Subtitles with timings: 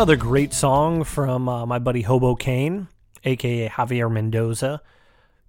[0.00, 2.88] another great song from uh, my buddy Hobo Kane,
[3.22, 4.80] aka Javier Mendoza.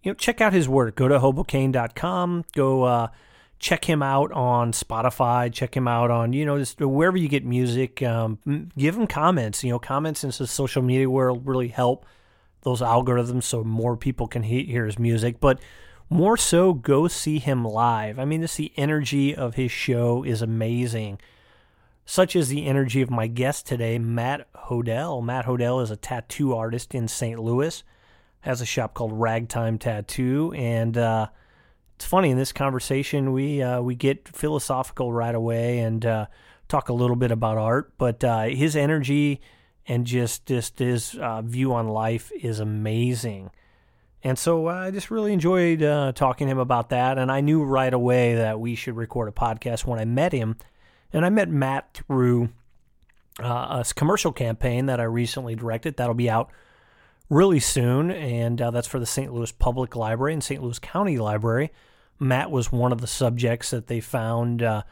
[0.04, 0.98] You know, check out his work.
[0.98, 2.44] Go to hobocane.com.
[2.54, 3.08] Go uh,
[3.60, 5.54] check him out on Spotify.
[5.54, 8.04] Check him out on you know just wherever you get music.
[8.04, 8.40] Um,
[8.78, 9.64] give him comments.
[9.64, 12.06] You know, comments in the social media world really help
[12.64, 15.40] those algorithms so more people can he- hear his music.
[15.40, 15.62] But
[16.10, 18.20] more so, go see him live.
[18.20, 21.20] I mean, just the energy of his show is amazing
[22.06, 25.24] such as the energy of my guest today, Matt Hodel.
[25.24, 27.40] Matt Hodel is a tattoo artist in St.
[27.40, 27.84] Louis,
[28.42, 31.28] has a shop called Ragtime Tattoo, and uh,
[31.96, 36.26] it's funny in this conversation we uh, we get philosophical right away and uh,
[36.68, 39.40] talk a little bit about art, but uh, his energy
[39.88, 43.52] and just just his uh, view on life is amazing.
[44.24, 45.80] And so uh, I just really enjoyed
[46.16, 47.18] talking to him about that.
[47.18, 50.58] And I knew right away that we should record a podcast when I met him
[51.14, 52.50] and I met Matt through
[53.40, 55.98] uh, a commercial campaign that I recently directed.
[55.98, 56.52] That'll be out
[57.30, 59.34] really soon, and uh, that's for the St.
[59.34, 60.62] Louis Public Library and St.
[60.62, 61.72] Louis County Library.
[62.20, 64.62] Matt was one of the subjects that they found.
[64.62, 64.84] Uh,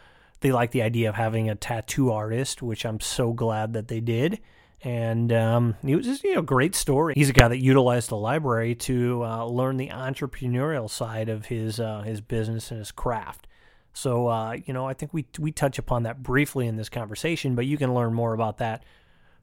[0.41, 3.99] they liked the idea of having a tattoo artist, which I'm so glad that they
[3.99, 4.39] did.
[4.81, 7.13] And um, it was just you know great story.
[7.15, 11.81] He's a guy that utilized the library to uh, learn the entrepreneurial side of his
[11.81, 13.45] uh, his business and his craft.
[13.93, 17.55] So, uh, you know, I think we we touch upon that briefly in this conversation,
[17.55, 18.83] but you can learn more about that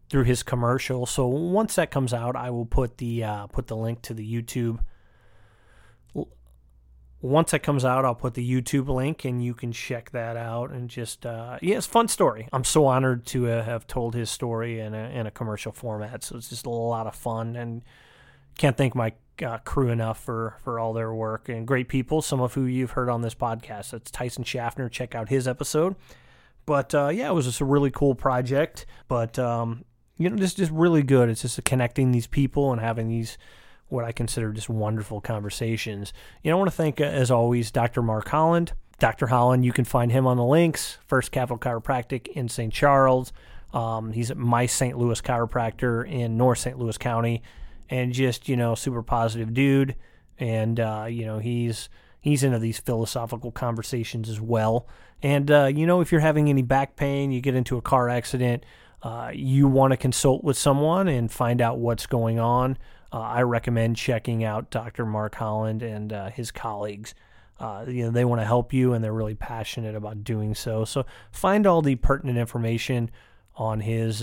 [0.09, 1.07] through his commercial.
[1.07, 4.25] So once that comes out, I will put the uh, put the link to the
[4.25, 4.79] YouTube.
[7.23, 10.71] Once that comes out, I'll put the YouTube link, and you can check that out.
[10.71, 12.49] And just uh, yeah, it's fun story.
[12.53, 16.23] I'm so honored to uh, have told his story in a in a commercial format.
[16.23, 17.83] So it's just a lot of fun, and
[18.57, 22.23] can't thank my uh, crew enough for for all their work and great people.
[22.23, 23.91] Some of who you've heard on this podcast.
[23.91, 24.89] That's Tyson Schaffner.
[24.89, 25.97] Check out his episode.
[26.65, 28.87] But uh, yeah, it was just a really cool project.
[29.09, 29.85] But um,
[30.17, 31.29] you know, just just really good.
[31.29, 33.39] It's just connecting these people and having these
[33.89, 36.13] what I consider just wonderful conversations.
[36.43, 38.03] You know, I want to thank, uh, as always, Dr.
[38.03, 38.73] Mark Holland.
[38.99, 39.27] Dr.
[39.27, 40.99] Holland, you can find him on the links.
[41.07, 42.73] First Capital Chiropractic in St.
[42.73, 43.33] Charles.
[43.75, 44.97] Um, he's at My St.
[44.97, 46.79] Louis Chiropractor in North St.
[46.79, 47.43] Louis County
[47.91, 49.97] and just you know super positive dude.
[50.39, 51.89] And uh, you know he's
[52.21, 54.87] he's into these philosophical conversations as well.
[55.23, 58.09] And uh, you know if you're having any back pain you get into a car
[58.09, 58.65] accident
[59.03, 62.77] uh, you want to consult with someone and find out what's going on
[63.13, 67.15] uh, i recommend checking out dr mark holland and uh, his colleagues.
[67.59, 70.85] Uh, you know they want to help you and they're really passionate about doing so.
[70.85, 73.11] So find all the pertinent information
[73.55, 74.23] on his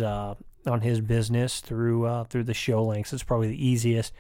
[0.66, 3.13] on his business through uh, through the show links.
[3.13, 4.13] It's probably the easiest,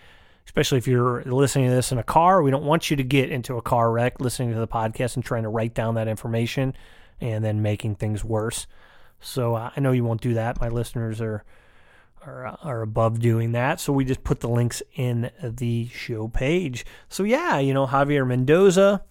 [0.45, 2.41] especially if you're listening to this in a car.
[2.41, 5.23] We don't want you to get into a car wreck listening to the podcast and
[5.23, 6.75] trying to write down that information
[7.21, 8.67] and then making things worse.
[9.19, 10.59] So uh, I know you won't do that.
[10.59, 11.43] My listeners are
[12.25, 13.79] are uh, are above doing that.
[13.79, 16.85] So we just put the links in the show page.
[17.09, 19.03] So yeah, you know Javier Mendoza.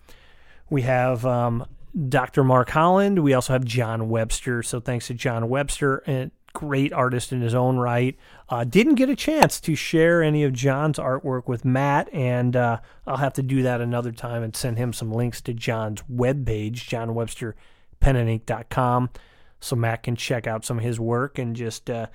[0.70, 1.66] We have um,
[2.08, 2.44] Dr.
[2.44, 3.18] Mark Holland.
[3.22, 4.62] We also have John Webster.
[4.62, 8.16] So thanks to John Webster and great artist in his own right.
[8.48, 12.78] Uh, didn't get a chance to share any of John's artwork with Matt, and uh,
[13.06, 17.54] I'll have to do that another time and send him some links to John's webpage,
[18.02, 19.10] johnwebsterpenandink.com,
[19.60, 21.88] so Matt can check out some of his work and just.
[21.88, 22.06] Uh,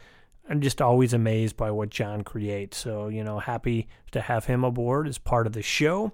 [0.50, 2.78] I'm just always amazed by what John creates.
[2.78, 6.14] So, you know, happy to have him aboard as part of the show.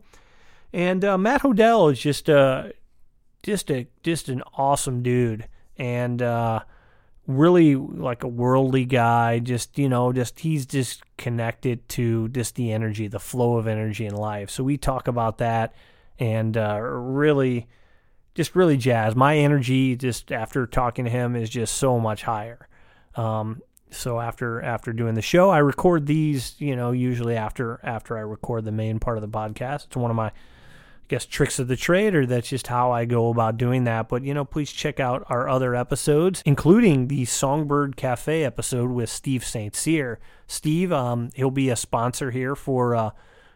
[0.71, 2.69] And uh, Matt Hodel is just uh,
[3.43, 5.47] just a just an awesome dude.
[5.77, 6.61] And uh,
[7.25, 12.71] really like a worldly guy just you know just he's just connected to just the
[12.71, 14.49] energy the flow of energy in life.
[14.49, 15.73] So we talk about that
[16.19, 17.67] and uh, really
[18.35, 19.15] just really jazz.
[19.15, 22.67] My energy just after talking to him is just so much higher.
[23.15, 28.17] Um, so after after doing the show i record these you know usually after after
[28.17, 29.85] i record the main part of the podcast.
[29.85, 30.31] It's one of my
[31.07, 34.09] guess tricks of the trade or that's just how I go about doing that.
[34.09, 39.09] But you know, please check out our other episodes, including the Songbird Cafe episode with
[39.09, 39.75] Steve St.
[39.75, 40.19] Cyr.
[40.47, 43.11] Steve, um, he'll be a sponsor here for uh,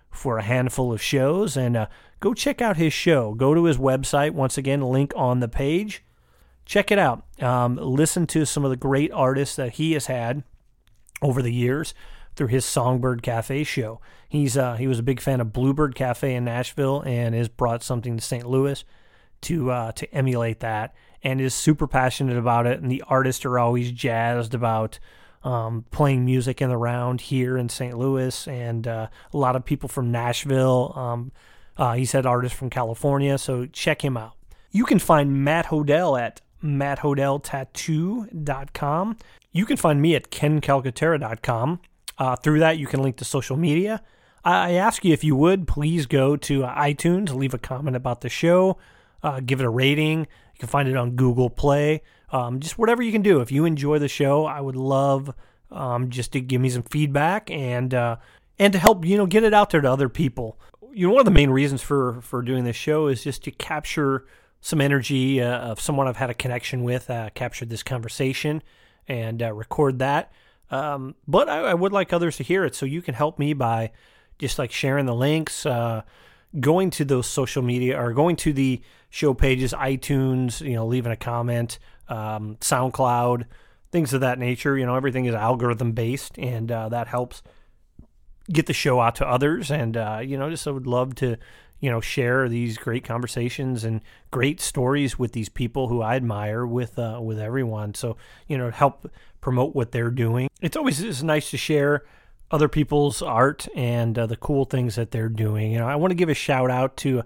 [0.10, 1.88] for a handful of shows, and uh,
[2.20, 3.34] go check out his show.
[3.34, 6.04] Go to his website once again, link on the page.
[6.66, 7.24] Check it out.
[7.42, 10.44] Um, listen to some of the great artists that he has had
[11.22, 11.94] over the years
[12.38, 14.00] through his Songbird Cafe show.
[14.30, 17.84] He's uh, he was a big fan of Bluebird Cafe in Nashville and has brought
[17.84, 18.46] something to St.
[18.46, 18.86] Louis
[19.42, 22.80] to uh, to emulate that and is super passionate about it.
[22.80, 25.00] And the artists are always jazzed about
[25.44, 27.98] um, playing music in the round here in St.
[27.98, 30.94] Louis, and uh, a lot of people from Nashville.
[30.96, 31.32] Um,
[31.78, 34.34] uh, he's had artists from California, so check him out.
[34.72, 39.18] You can find Matt Hodel at matthodeltattoo.com.
[39.52, 41.80] You can find me at kencalcaterra.com.
[42.18, 44.02] Uh, through that, you can link to social media.
[44.44, 48.30] I ask you if you would please go to iTunes, leave a comment about the
[48.30, 48.78] show,
[49.22, 50.20] uh, give it a rating.
[50.20, 52.02] You can find it on Google Play.
[52.32, 53.42] Um, just whatever you can do.
[53.42, 55.34] If you enjoy the show, I would love
[55.72, 58.18] um, just to give me some feedback and uh,
[58.60, 60.60] and to help you know get it out there to other people.
[60.94, 63.52] You know, one of the main reasons for for doing this show is just to
[63.52, 64.26] capture
[64.62, 68.64] some energy uh, of someone I've had a connection with, uh, captured this conversation,
[69.08, 70.32] and uh, record that.
[70.70, 73.54] Um, but I, I, would like others to hear it, so you can help me
[73.54, 73.92] by
[74.38, 76.02] just like sharing the links, uh,
[76.60, 81.12] going to those social media or going to the show pages, iTunes, you know, leaving
[81.12, 81.80] a comment,
[82.10, 83.46] um, SoundCloud,
[83.92, 84.78] things of that nature.
[84.78, 87.44] You know, everything is algorithm based, and uh, that helps
[88.52, 89.72] get the show out to others.
[89.72, 91.38] And uh, you know, just I would love to
[91.80, 94.02] you know share these great conversations and
[94.32, 97.94] great stories with these people who I admire with uh, with everyone.
[97.94, 99.10] So you know, help
[99.42, 100.50] promote what they're doing.
[100.62, 102.04] It's always it's nice to share
[102.50, 105.72] other people's art and uh, the cool things that they're doing.
[105.72, 107.24] You know, I want to give a shout out to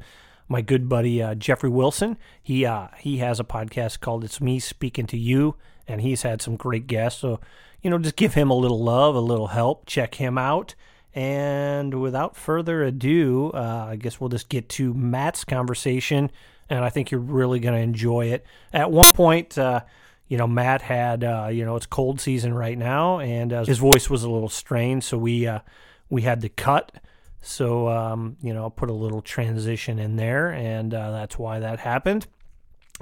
[0.47, 2.17] my good buddy uh, Jeffrey Wilson.
[2.41, 5.55] He uh, he has a podcast called "It's Me Speaking to You,"
[5.87, 7.21] and he's had some great guests.
[7.21, 7.39] So,
[7.81, 9.85] you know, just give him a little love, a little help.
[9.85, 10.75] Check him out.
[11.13, 16.31] And without further ado, uh, I guess we'll just get to Matt's conversation,
[16.69, 18.45] and I think you're really going to enjoy it.
[18.71, 19.81] At one point, uh,
[20.29, 23.77] you know, Matt had, uh, you know, it's cold season right now, and uh, his
[23.77, 25.59] voice was a little strained, so we uh,
[26.09, 26.93] we had to cut.
[27.41, 31.59] So, um, you know, I'll put a little transition in there, and uh, that's why
[31.59, 32.27] that happened.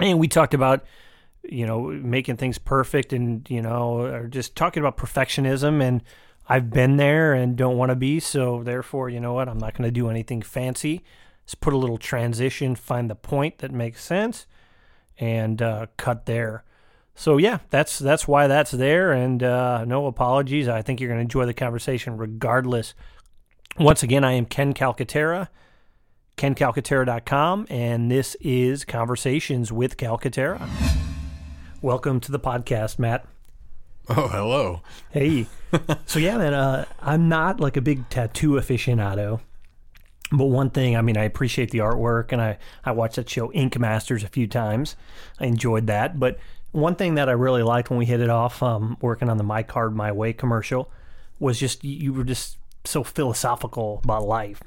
[0.00, 0.84] And we talked about,
[1.42, 6.02] you know, making things perfect, and you know, or just talking about perfectionism and
[6.50, 9.48] I've been there and don't want to be, so therefore, you know what?
[9.48, 11.04] I'm not going to do anything fancy.
[11.46, 14.48] Just put a little transition, find the point that makes sense,
[15.20, 16.64] and uh, cut there.
[17.14, 20.66] So yeah, that's that's why that's there, and uh, no apologies.
[20.66, 22.94] I think you're going to enjoy the conversation regardless.
[23.78, 25.50] Once again, I am Ken Calcaterra,
[26.36, 30.68] kencalcaterra.com, and this is Conversations with Calcaterra.
[31.80, 33.24] Welcome to the podcast, Matt.
[34.12, 34.82] Oh, hello.
[35.12, 35.46] Hey.
[36.06, 39.40] so yeah, man, uh, I'm not like a big tattoo aficionado.
[40.32, 43.52] But one thing, I mean, I appreciate the artwork, and I, I watched that show
[43.52, 44.96] Ink Masters a few times.
[45.38, 46.18] I enjoyed that.
[46.18, 46.38] But
[46.72, 49.44] one thing that I really liked when we hit it off, um, working on the
[49.44, 50.90] My Card My Way commercial,
[51.38, 54.60] was just you were just so philosophical about life.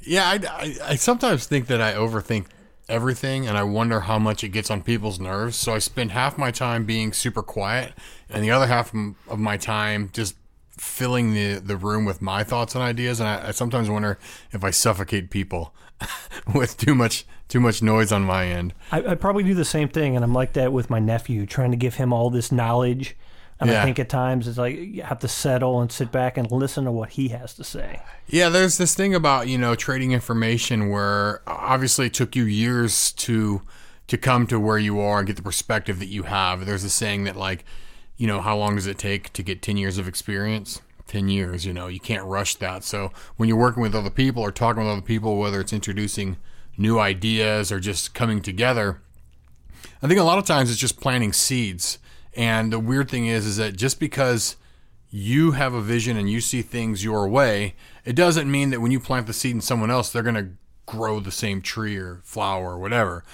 [0.00, 2.46] Yeah, I, I, I sometimes think that I overthink
[2.90, 5.56] everything and I wonder how much it gets on people's nerves.
[5.56, 7.92] So I spend half my time being super quiet
[8.28, 8.92] and the other half
[9.28, 10.36] of my time just
[10.70, 13.20] filling the, the room with my thoughts and ideas.
[13.20, 14.18] And I, I sometimes wonder
[14.50, 15.74] if I suffocate people
[16.54, 18.72] with too much too much noise on my end.
[18.92, 21.72] I, I probably do the same thing, and I'm like that with my nephew, trying
[21.72, 23.16] to give him all this knowledge
[23.60, 23.82] and yeah.
[23.82, 26.84] I think at times it's like you have to settle and sit back and listen
[26.84, 28.00] to what he has to say.
[28.26, 33.12] Yeah, there's this thing about, you know, trading information where obviously it took you years
[33.12, 33.62] to
[34.06, 36.66] to come to where you are and get the perspective that you have.
[36.66, 37.64] There's a saying that like,
[38.16, 40.80] you know, how long does it take to get 10 years of experience?
[41.06, 42.82] 10 years, you know, you can't rush that.
[42.82, 46.38] So when you're working with other people or talking with other people, whether it's introducing
[46.76, 49.00] new ideas or just coming together,
[50.02, 51.98] I think a lot of times it's just planting seeds
[52.34, 54.56] and the weird thing is, is that just because
[55.10, 58.92] you have a vision and you see things your way, it doesn't mean that when
[58.92, 60.50] you plant the seed in someone else, they're going to
[60.86, 63.24] grow the same tree or flower or whatever.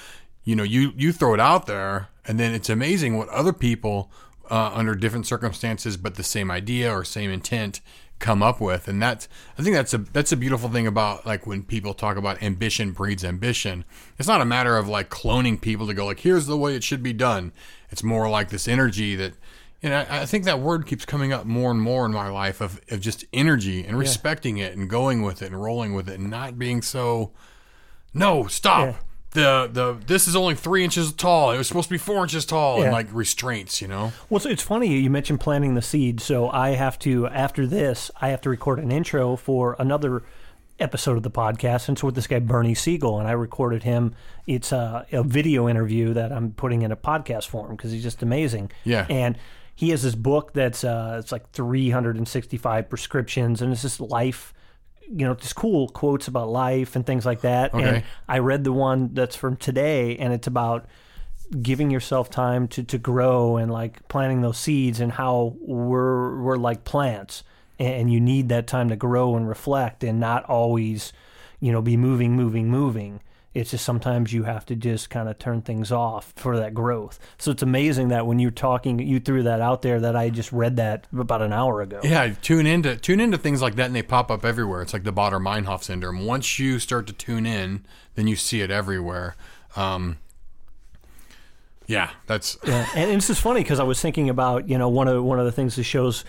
[0.44, 4.10] You know, you you throw it out there, and then it's amazing what other people
[4.50, 7.80] uh, under different circumstances, but the same idea or same intent
[8.18, 8.88] come up with.
[8.88, 12.16] And that's i think that's a that's a beautiful thing about like when people talk
[12.16, 13.84] about ambition breeds ambition.
[14.18, 16.84] It's not a matter of like cloning people to go like here's the way it
[16.84, 17.52] should be done
[17.90, 19.34] it's more like this energy that
[19.82, 22.60] and I, I think that word keeps coming up more and more in my life
[22.60, 24.66] of, of just energy and respecting yeah.
[24.66, 27.32] it and going with it and rolling with it and not being so
[28.14, 28.94] no stop yeah
[29.36, 31.52] the the this is only three inches tall.
[31.52, 32.84] It was supposed to be four inches tall, yeah.
[32.84, 34.12] and like restraints, you know.
[34.28, 36.20] Well, so it's funny you mentioned planting the seed.
[36.20, 40.24] So I have to after this, I have to record an intro for another
[40.78, 44.14] episode of the podcast, and it's with this guy Bernie Siegel, and I recorded him.
[44.46, 48.22] It's a, a video interview that I'm putting in a podcast form because he's just
[48.22, 48.70] amazing.
[48.84, 49.38] Yeah, and
[49.74, 54.52] he has this book that's uh, it's like 365 prescriptions, and it's just life
[55.08, 57.72] you know, just cool quotes about life and things like that.
[57.72, 57.84] Okay.
[57.84, 60.86] And I read the one that's from today, and it's about
[61.62, 66.56] giving yourself time to, to grow and like planting those seeds and how we're we're
[66.56, 67.44] like plants
[67.78, 71.12] and you need that time to grow and reflect and not always
[71.60, 73.20] you know be moving moving moving
[73.54, 77.18] It's just sometimes you have to just kind of turn things off for that growth.
[77.38, 80.52] So it's amazing that when you're talking, you threw that out there that I just
[80.52, 82.00] read that about an hour ago.
[82.02, 84.82] Yeah, tune into tune into things like that, and they pop up everywhere.
[84.82, 86.26] It's like the Baader Meinhof syndrome.
[86.26, 89.36] Once you start to tune in, then you see it everywhere.
[89.74, 90.18] Um,
[91.86, 95.08] yeah, that's Yeah, and it's just funny because I was thinking about you know one
[95.08, 96.24] of one of the things that shows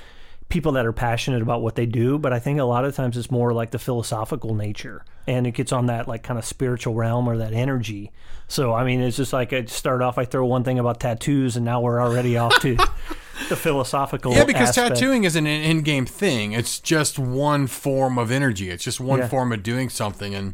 [0.49, 3.17] people that are passionate about what they do, but I think a lot of times
[3.17, 6.93] it's more like the philosophical nature, and it gets on that like kind of spiritual
[6.93, 8.11] realm or that energy.
[8.47, 11.55] So I mean, it's just like I start off, I throw one thing about tattoos,
[11.57, 12.75] and now we're already off to
[13.49, 14.33] the philosophical.
[14.33, 14.95] yeah, because aspect.
[14.95, 16.53] tattooing is an in-game thing.
[16.53, 18.69] It's just one form of energy.
[18.69, 19.27] It's just one Yeah.
[19.27, 20.53] form of doing something, and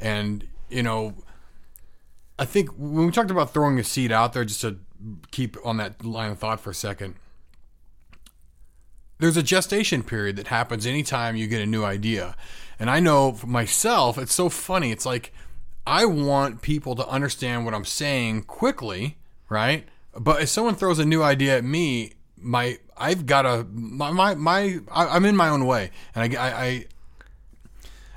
[0.00, 1.14] and you know,
[2.38, 4.78] I think when we talked about throwing a seed out there, just to
[5.32, 7.16] keep on that line of thought for a second,
[9.22, 12.34] there's a gestation period that happens anytime you get a new idea.
[12.80, 14.90] And I know myself, it's so funny.
[14.90, 15.32] It's like
[15.86, 19.86] I want people to understand what I'm saying quickly, right?
[20.18, 24.34] But if someone throws a new idea at me, my I've got a my my,
[24.34, 26.86] my I, I'm in my own way, and I, I, I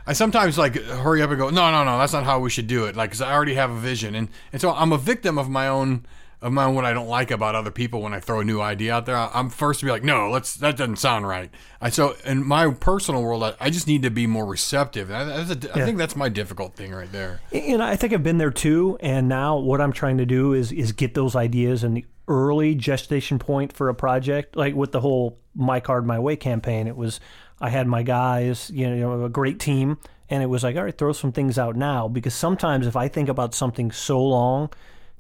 [0.07, 2.65] I sometimes like hurry up and go, no, no, no, that's not how we should
[2.65, 2.95] do it.
[2.95, 5.67] Like, cause I already have a vision, and and so I'm a victim of my
[5.67, 6.07] own
[6.45, 9.05] of what I don't like about other people when I throw a new idea out
[9.05, 9.15] there.
[9.15, 11.49] I'm first to be like, no, let's that doesn't sound right.
[11.81, 15.11] I so in my personal world, I, I just need to be more receptive.
[15.11, 15.41] I, a,
[15.73, 17.41] I think that's my difficult thing right there.
[17.51, 18.97] And I think I've been there too.
[18.99, 22.75] And now what I'm trying to do is is get those ideas in the early
[22.75, 24.55] gestation point for a project.
[24.55, 27.19] Like with the whole My Card My Way campaign, it was
[27.59, 29.97] I had my guys, you know, a great team,
[30.29, 33.07] and it was like, all right, throw some things out now because sometimes if I
[33.07, 34.69] think about something so long,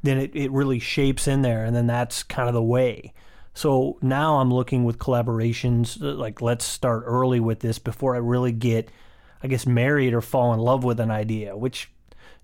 [0.03, 3.13] then it, it really shapes in there, and then that's kind of the way.
[3.53, 8.19] So now I'm looking with collaborations, uh, like let's start early with this before I
[8.19, 8.89] really get,
[9.41, 11.89] I guess, married or fall in love with an idea, which,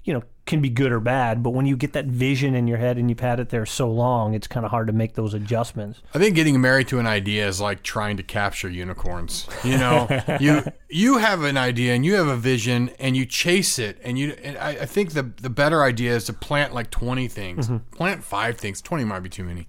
[0.04, 1.44] you know, can be good or bad.
[1.44, 3.90] But when you get that vision in your head and you've had it there so
[3.92, 6.02] long, it's kind of hard to make those adjustments.
[6.14, 9.48] I think getting married to an idea is like trying to capture unicorns.
[9.64, 10.08] You know,
[10.40, 14.18] you you have an idea and you have a vision and you chase it and
[14.18, 14.36] you.
[14.44, 17.68] And I, I think the the better idea is to plant like twenty things.
[17.68, 17.96] Mm-hmm.
[17.96, 18.82] Plant five things.
[18.82, 19.68] Twenty might be too many.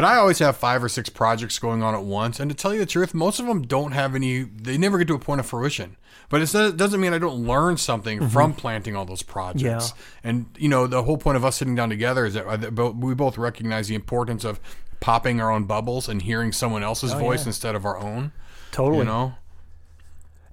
[0.00, 2.72] But I always have five or six projects going on at once, and to tell
[2.72, 4.44] you the truth, most of them don't have any.
[4.44, 5.98] They never get to a point of fruition.
[6.30, 9.92] But it's, it doesn't mean I don't learn something from planting all those projects.
[9.94, 10.30] Yeah.
[10.30, 13.12] And you know, the whole point of us sitting down together is that uh, we
[13.14, 14.58] both recognize the importance of
[15.00, 17.48] popping our own bubbles and hearing someone else's voice yeah.
[17.48, 18.32] instead of our own.
[18.72, 19.00] Totally.
[19.00, 19.34] You know,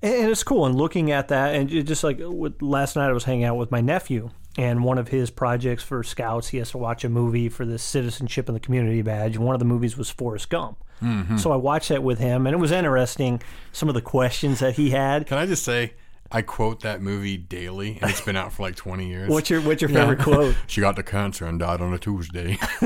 [0.02, 0.66] And and it's cool.
[0.66, 2.20] And looking at that, and just like
[2.60, 6.04] last night, I was hanging out with my nephew, and one of his projects for
[6.04, 9.36] scouts, he has to watch a movie for the citizenship and the community badge.
[9.36, 10.84] And one of the movies was Forrest Gump.
[11.02, 11.38] Mm-hmm.
[11.38, 13.42] So I watched that with him, and it was interesting.
[13.72, 15.28] Some of the questions that he had.
[15.28, 15.94] can I just say?
[16.32, 19.30] I quote that movie daily, and it's been out for like 20 years.
[19.30, 20.56] What's your What's your favorite quote?
[20.68, 22.58] She got the cancer and died on a Tuesday.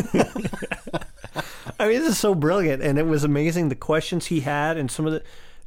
[1.79, 4.91] I mean, this is so brilliant, and it was amazing the questions he had and
[4.91, 5.23] some of the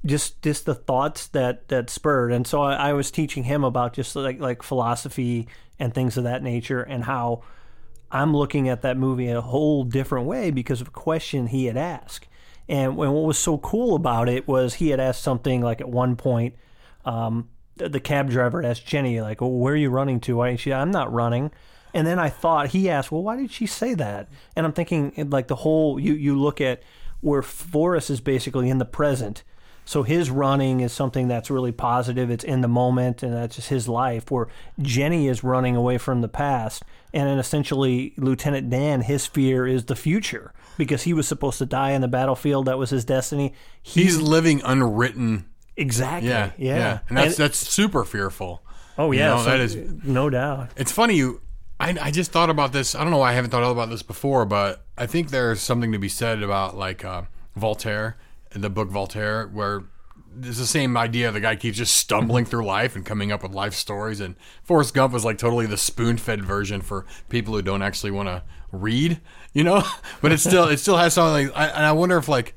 [0.06, 2.30] just just the thoughts that that spurred.
[2.30, 6.24] And so I, I was teaching him about just like like philosophy and things of
[6.24, 7.42] that nature, and how
[8.10, 11.76] I'm looking at that movie a whole different way because of a question he had
[11.76, 12.28] asked.
[12.68, 16.16] And what was so cool about it was he had asked something like at one
[16.16, 16.54] point,
[17.04, 20.72] um, the, cab driver asked Jenny like, well, "Where are you running to?" I she,
[20.72, 21.50] I'm not running.
[21.92, 25.12] And then I thought he asked, "Well, why did she say that?" And I'm thinking
[25.30, 26.82] like the whole you you look at
[27.20, 29.42] where Forrest is basically in the present.
[29.86, 32.30] So his running is something that's really positive.
[32.30, 34.30] It's in the moment, and that's just his life.
[34.30, 34.48] Where
[34.80, 39.84] Jenny is running away from the past, and then essentially Lieutenant Dan, his fear is
[39.84, 42.66] the future because he was supposed to die on the battlefield.
[42.66, 43.52] That was his destiny.
[43.82, 45.44] He, He's living unwritten.
[45.76, 46.98] exactly, Yeah, yeah, yeah.
[47.08, 48.62] and that's that's super fearful.
[48.96, 50.70] oh you yeah, know, so- that is no doubt.
[50.76, 51.40] It's funny you.
[51.80, 52.94] I, I just thought about this.
[52.94, 55.90] I don't know why I haven't thought about this before, but I think there's something
[55.92, 57.22] to be said about like uh,
[57.56, 58.16] Voltaire,
[58.54, 59.84] in the book Voltaire, where
[60.42, 61.30] it's the same idea.
[61.30, 64.20] The guy keeps just stumbling through life and coming up with life stories.
[64.20, 68.28] And Forrest Gump is like totally the spoon-fed version for people who don't actually want
[68.28, 68.42] to
[68.73, 69.20] read,
[69.52, 69.82] you know.
[70.23, 71.49] but it still it still has something.
[71.49, 72.54] Like, I, and I wonder if like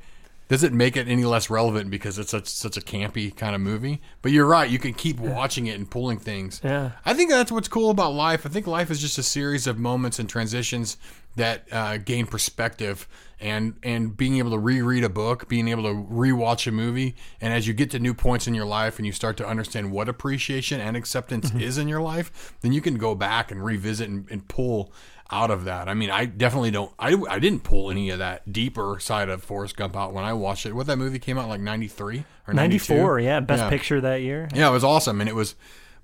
[0.49, 3.61] does it make it any less relevant because it's such such a campy kind of
[3.61, 4.01] movie?
[4.21, 4.69] But you're right.
[4.69, 6.61] You can keep watching it and pulling things.
[6.63, 6.91] Yeah.
[7.05, 8.45] I think that's what's cool about life.
[8.45, 10.97] I think life is just a series of moments and transitions
[11.35, 13.07] that uh, gain perspective
[13.39, 17.53] and and being able to reread a book, being able to rewatch a movie, and
[17.53, 20.09] as you get to new points in your life and you start to understand what
[20.09, 24.27] appreciation and acceptance is in your life, then you can go back and revisit and,
[24.31, 24.91] and pull
[25.29, 25.89] out of that.
[25.89, 26.91] I mean, I definitely don't.
[26.97, 30.31] I, I didn't pull any of that deeper side of Forrest Gump out when I
[30.33, 30.73] watched it.
[30.73, 33.69] What that movie came out like ninety three or 94, yeah, best Yeah.
[33.69, 34.47] picture that year.
[34.55, 35.55] Yeah, it was awesome, and it was,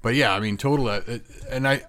[0.01, 0.87] but yeah, I mean, total.
[0.89, 0.99] uh,
[1.49, 1.83] And I,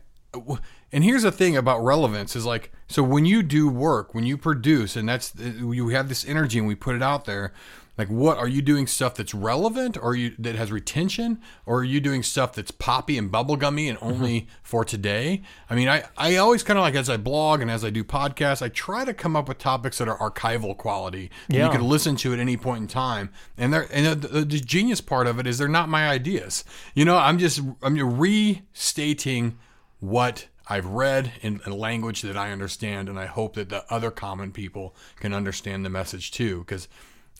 [0.95, 4.39] and here's the thing about relevance is like so when you do work when you
[4.39, 7.53] produce and that's you have this energy and we put it out there
[7.99, 11.85] like what are you doing stuff that's relevant or you that has retention or are
[11.85, 14.51] you doing stuff that's poppy and bubblegummy and only mm-hmm.
[14.63, 17.85] for today i mean i i always kind of like as i blog and as
[17.85, 21.67] i do podcasts i try to come up with topics that are archival quality yeah.
[21.67, 25.01] you can listen to at any point in time and they're and the, the genius
[25.01, 29.59] part of it is they're not my ideas you know i'm just i'm restating
[29.99, 34.11] what I've read in a language that I understand, and I hope that the other
[34.11, 36.61] common people can understand the message too.
[36.61, 36.89] Because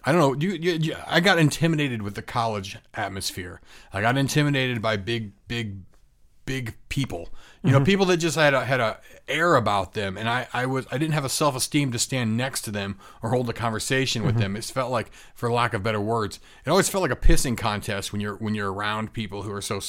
[0.05, 3.61] I don't know, you, you, you, I got intimidated with the college atmosphere.
[3.93, 5.79] I got intimidated by big, big,
[6.45, 7.31] big people.
[7.63, 7.79] You mm-hmm.
[7.79, 10.87] know, people that just had a, had a air about them, and I, I was
[10.93, 14.23] I didn't have a self esteem to stand next to them or hold a conversation
[14.23, 14.43] with mm-hmm.
[14.43, 14.57] them.
[14.57, 18.13] It felt like, for lack of better words, it always felt like a pissing contest
[18.13, 19.81] when you're when you're around people who are so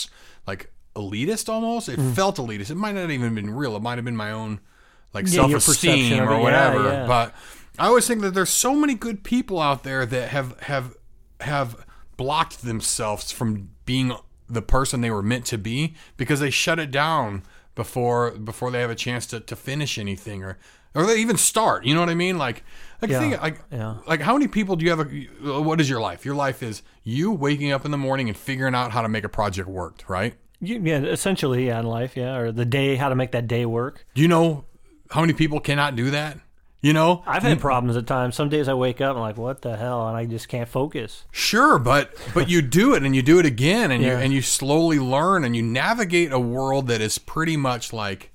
[0.48, 1.90] like elitist almost.
[1.90, 2.16] It mm.
[2.16, 2.72] felt elitist.
[2.72, 3.76] It might not even been real.
[3.76, 4.60] It might have been my own
[5.14, 6.84] like yeah, self esteem or whatever.
[6.84, 7.08] Yeah, yeah.
[7.08, 7.36] But
[7.78, 10.96] I always think that there's so many good people out there that have have
[11.42, 11.86] have
[12.18, 14.14] blocked themselves from being
[14.48, 18.80] the person they were meant to be because they shut it down before before they
[18.82, 20.58] have a chance to, to finish anything or
[20.94, 21.86] or they even start.
[21.86, 22.38] You know what I mean?
[22.38, 22.64] Like,
[23.02, 23.98] like yeah, think, like, yeah.
[24.08, 25.02] like how many people do you have?
[25.02, 26.26] A, what is your life?
[26.26, 29.26] Your life is you waking up in the morning and figuring out how to make
[29.26, 30.36] a project work, right?
[30.60, 34.06] Yeah, essentially, yeah, in life, yeah, or the day, how to make that day work.
[34.16, 34.66] Do you know
[35.12, 36.40] how many people cannot do that?
[36.82, 38.36] You know, I've had problems at times.
[38.36, 40.70] Some days I wake up and I'm like, "What the hell?" and I just can't
[40.70, 41.24] focus.
[41.32, 44.12] Sure, but but you do it and you do it again and yeah.
[44.12, 48.32] you and you slowly learn and you navigate a world that is pretty much like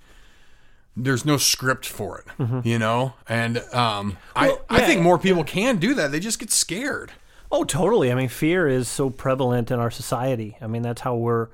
[0.97, 2.67] there's no script for it, mm-hmm.
[2.67, 3.13] you know.
[3.29, 6.11] And um, well, I yeah, I think more people can do that.
[6.11, 7.13] They just get scared.
[7.53, 8.11] Oh, totally.
[8.11, 10.57] I mean, fear is so prevalent in our society.
[10.61, 11.49] I mean, that's how we're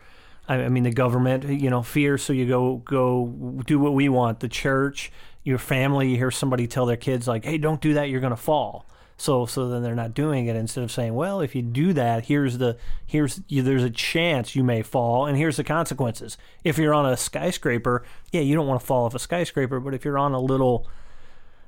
[0.49, 2.19] I mean, the government, you know, fear.
[2.19, 4.41] So you go go do what we want.
[4.41, 5.11] The church,
[5.43, 6.11] your family.
[6.11, 8.11] You hear somebody tell their kids like, "Hey, don't do that.
[8.11, 10.57] You're going to fall." So so then they're not doing it.
[10.57, 14.55] Instead of saying, "Well, if you do that, here's the here's you, there's a chance
[14.55, 18.67] you may fall, and here's the consequences." If you're on a skyscraper, yeah, you don't
[18.67, 19.81] want to fall off a skyscraper.
[19.81, 20.87] But if you're on a little,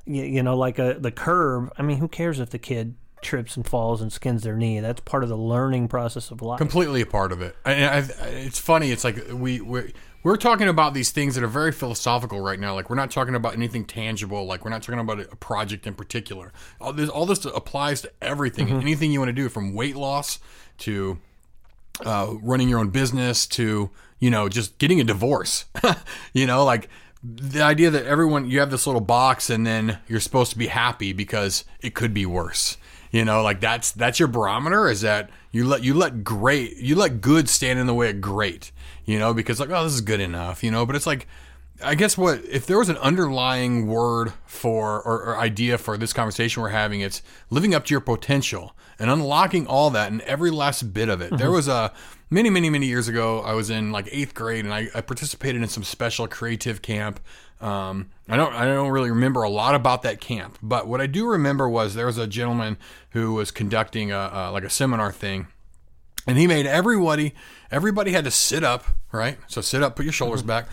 [0.04, 3.66] you know, like a the curb, I mean, who cares if the kid trips and
[3.66, 4.80] falls and skins their knee.
[4.80, 6.58] That's part of the learning process of life.
[6.58, 7.56] Completely a part of it.
[7.64, 8.90] And I, it's funny.
[8.90, 9.90] It's like we we're,
[10.22, 12.74] we're talking about these things that are very philosophical right now.
[12.74, 14.44] Like we're not talking about anything tangible.
[14.44, 16.52] Like we're not talking about a project in particular.
[16.80, 18.68] All this all this applies to everything.
[18.68, 18.80] Mm-hmm.
[18.80, 20.38] Anything you want to do, from weight loss
[20.78, 21.18] to
[22.04, 25.66] uh, running your own business to you know just getting a divorce.
[26.32, 26.88] you know, like
[27.22, 30.68] the idea that everyone you have this little box and then you're supposed to be
[30.68, 32.76] happy because it could be worse
[33.10, 34.88] you know, like that's that's your barometer.
[34.88, 38.20] Is that you let you let great you let good stand in the way of
[38.20, 38.72] great.
[39.04, 40.62] You know, because like oh this is good enough.
[40.62, 41.26] You know, but it's like
[41.82, 46.12] I guess what if there was an underlying word for or, or, idea for this
[46.12, 50.50] conversation we're having, it's living up to your potential and unlocking all that and every
[50.50, 51.26] last bit of it.
[51.26, 51.36] Mm-hmm.
[51.36, 51.92] There was a
[52.30, 53.40] many, many, many years ago.
[53.40, 57.20] I was in like eighth grade and I, I participated in some special creative camp
[57.60, 61.06] um, I don't I don't really remember a lot about that camp, but what I
[61.06, 62.76] do remember was there was a gentleman
[63.10, 65.48] who was conducting a, a like a seminar thing,
[66.26, 67.34] and he made everybody
[67.70, 69.38] everybody had to sit up, right?
[69.48, 70.48] So sit up, put your shoulders mm-hmm.
[70.48, 70.68] back,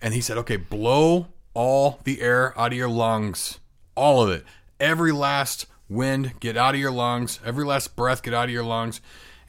[0.00, 3.58] and he said, "Okay, blow all the air out of your lungs,
[3.96, 4.44] all of it,
[4.78, 8.64] every last wind get out of your lungs, every last breath get out of your
[8.64, 9.00] lungs,"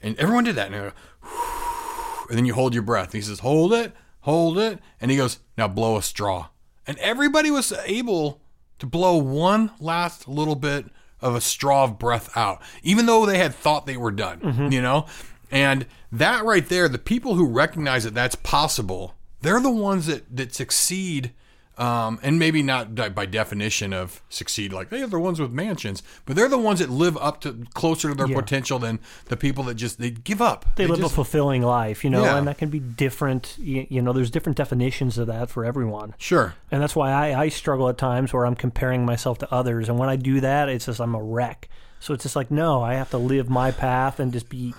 [0.02, 0.92] and everyone did that, and,
[2.28, 3.12] and then you hold your breath.
[3.12, 3.92] He says, "Hold it."
[4.24, 4.78] Hold it.
[5.00, 6.48] And he goes, now blow a straw
[6.90, 8.40] and everybody was able
[8.80, 10.86] to blow one last little bit
[11.20, 14.72] of a straw of breath out, even though they had thought they were done, mm-hmm.
[14.72, 15.06] you know?
[15.52, 20.36] And that right there, the people who recognize that that's possible, they're the ones that,
[20.36, 21.30] that succeed
[21.78, 26.02] um, and maybe not by definition of succeed like they are the ones with mansions,
[26.26, 28.36] but they're the ones that live up to closer to their yeah.
[28.36, 30.66] potential than the people that just they give up.
[30.76, 32.36] They, they live just, a fulfilling life, you know, yeah.
[32.36, 33.56] and that can be different.
[33.58, 36.14] You, you, know, there's different definitions of that for everyone.
[36.18, 39.88] Sure, and that's why I, I struggle at times where I'm comparing myself to others,
[39.88, 41.68] and when I do that, it's just I'm a wreck.
[41.98, 44.74] So it's just like no, I have to live my path and just be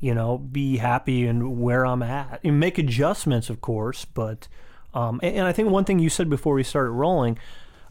[0.00, 2.40] you know, be happy and where I'm at.
[2.44, 4.48] And make adjustments, of course, but
[4.94, 7.38] um, and, and, I think one thing you said before we started rolling,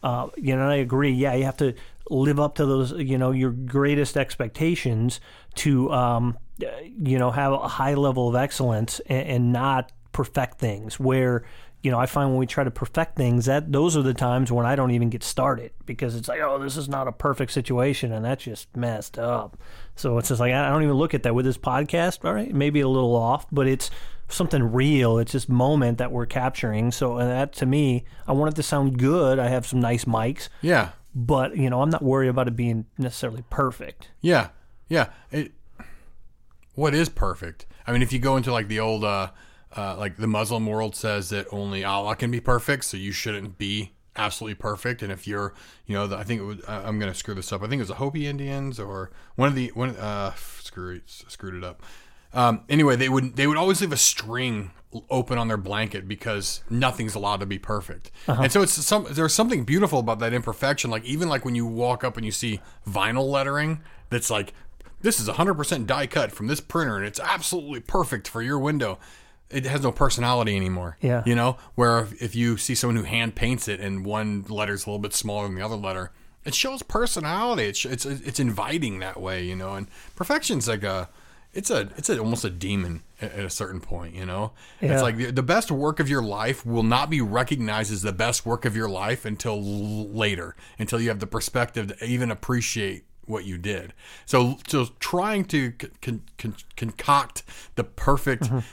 [0.01, 1.11] uh, you know, I agree.
[1.11, 1.73] Yeah, you have to
[2.09, 5.19] live up to those, you know, your greatest expectations
[5.55, 10.99] to, um, you know, have a high level of excellence and, and not perfect things
[10.99, 11.43] where
[11.83, 14.51] you know, I find when we try to perfect things, that those are the times
[14.51, 17.51] when I don't even get started because it's like, oh, this is not a perfect
[17.51, 19.57] situation, and that's just messed up.
[19.95, 22.23] So it's just like I don't even look at that with this podcast.
[22.25, 23.91] All right, maybe a little off, but it's
[24.29, 25.17] something real.
[25.19, 26.91] It's this moment that we're capturing.
[26.91, 29.37] So and that to me, I want it to sound good.
[29.37, 30.91] I have some nice mics, Yeah.
[31.13, 34.07] but you know, I'm not worried about it being necessarily perfect.
[34.21, 34.49] Yeah,
[34.87, 35.09] yeah.
[35.31, 35.51] It,
[36.75, 37.65] what is perfect?
[37.85, 39.29] I mean, if you go into like the old, uh,
[39.75, 43.57] uh, like the Muslim world says that only Allah can be perfect, so you shouldn't
[43.57, 45.01] be absolutely perfect.
[45.01, 45.53] And if you're,
[45.85, 47.61] you know, the, I think it was, I- I'm gonna screw this up.
[47.63, 49.95] I think it was the Hopi Indians or one of the one.
[49.95, 51.81] Uh, screw it, screwed it up.
[52.33, 54.71] Um, anyway, they would they would always leave a string
[55.09, 58.11] open on their blanket because nothing's allowed to be perfect.
[58.27, 60.91] And so it's some there's something beautiful about that imperfection.
[60.91, 64.53] Like even like when you walk up and you see vinyl lettering that's like
[65.01, 68.99] this is 100% die cut from this printer and it's absolutely perfect for your window.
[69.53, 70.97] It has no personality anymore.
[71.01, 71.23] Yeah.
[71.25, 74.85] You know, where if- if you see someone who hand paints it and one letter's
[74.85, 76.11] a little bit smaller than the other letter,
[76.45, 77.63] it shows personality.
[77.65, 79.75] It's it's it's inviting that way, you know.
[79.75, 81.09] And perfection's like a
[81.53, 84.51] it's a it's a, almost a demon at, at a certain point, you know.
[84.81, 84.93] Yeah.
[84.93, 88.11] It's like the, the best work of your life will not be recognized as the
[88.11, 92.29] best work of your life until l- later, until you have the perspective to even
[92.31, 93.93] appreciate what you did.
[94.25, 97.43] So so trying to con, con, concoct
[97.75, 98.63] the perfect like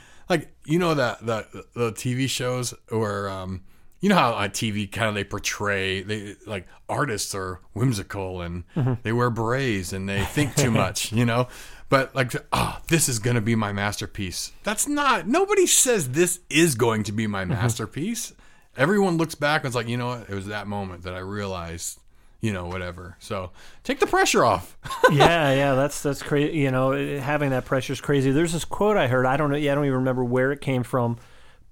[0.70, 3.62] you know that the the TV shows or um
[4.00, 8.64] you know how on TV kind of they portray they like artists are whimsical and
[9.02, 11.48] they wear berets and they think too much, you know.
[11.90, 14.52] But like, ah, this is gonna be my masterpiece.
[14.62, 15.26] That's not.
[15.26, 18.32] Nobody says this is going to be my masterpiece.
[18.76, 20.30] Everyone looks back and it's like, you know what?
[20.30, 21.98] It was that moment that I realized,
[22.40, 23.16] you know, whatever.
[23.18, 23.50] So
[23.84, 24.76] take the pressure off.
[25.12, 26.58] yeah, yeah, that's that's crazy.
[26.58, 28.30] You know, having that pressure is crazy.
[28.30, 29.26] There's this quote I heard.
[29.26, 29.56] I don't know.
[29.56, 31.18] Yeah, I don't even remember where it came from,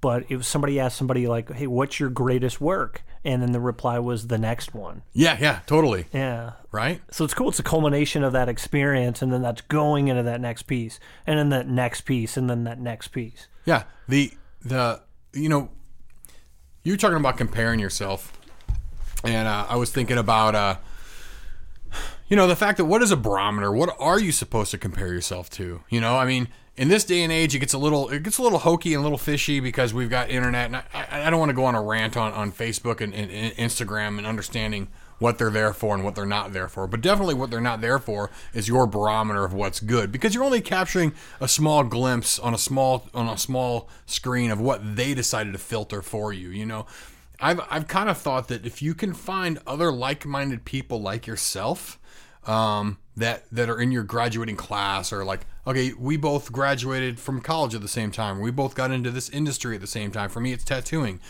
[0.00, 3.60] but it was somebody asked somebody like, "Hey, what's your greatest work?" And then the
[3.60, 5.02] reply was the next one.
[5.12, 6.06] yeah, yeah, totally.
[6.12, 6.52] Yeah.
[6.70, 7.02] Right.
[7.10, 7.48] So it's cool.
[7.48, 11.38] It's a culmination of that experience, and then that's going into that next piece, and
[11.38, 13.48] then that next piece, and then that next piece.
[13.64, 13.84] Yeah.
[14.06, 14.32] The
[14.64, 15.00] the
[15.32, 15.70] you know
[16.84, 18.32] you're talking about comparing yourself,
[19.24, 20.76] and uh, I was thinking about uh,
[22.28, 23.72] you know the fact that what is a barometer?
[23.72, 25.82] What are you supposed to compare yourself to?
[25.88, 26.48] You know, I mean.
[26.76, 29.00] In this day and age, it gets a little it gets a little hokey and
[29.00, 31.74] a little fishy because we've got internet, and I, I don't want to go on
[31.74, 34.86] a rant on, on Facebook and, and, and Instagram and understanding
[35.18, 36.86] what they're there for and what they're not there for.
[36.86, 40.44] But definitely, what they're not there for is your barometer of what's good because you're
[40.44, 45.14] only capturing a small glimpse on a small on a small screen of what they
[45.14, 46.50] decided to filter for you.
[46.50, 46.86] You know,
[47.40, 51.98] I've I've kind of thought that if you can find other like-minded people like yourself
[52.46, 57.40] um, that that are in your graduating class or like okay we both graduated from
[57.40, 58.40] college at the same time.
[58.40, 60.30] We both got into this industry at the same time.
[60.30, 61.20] For me it's tattooing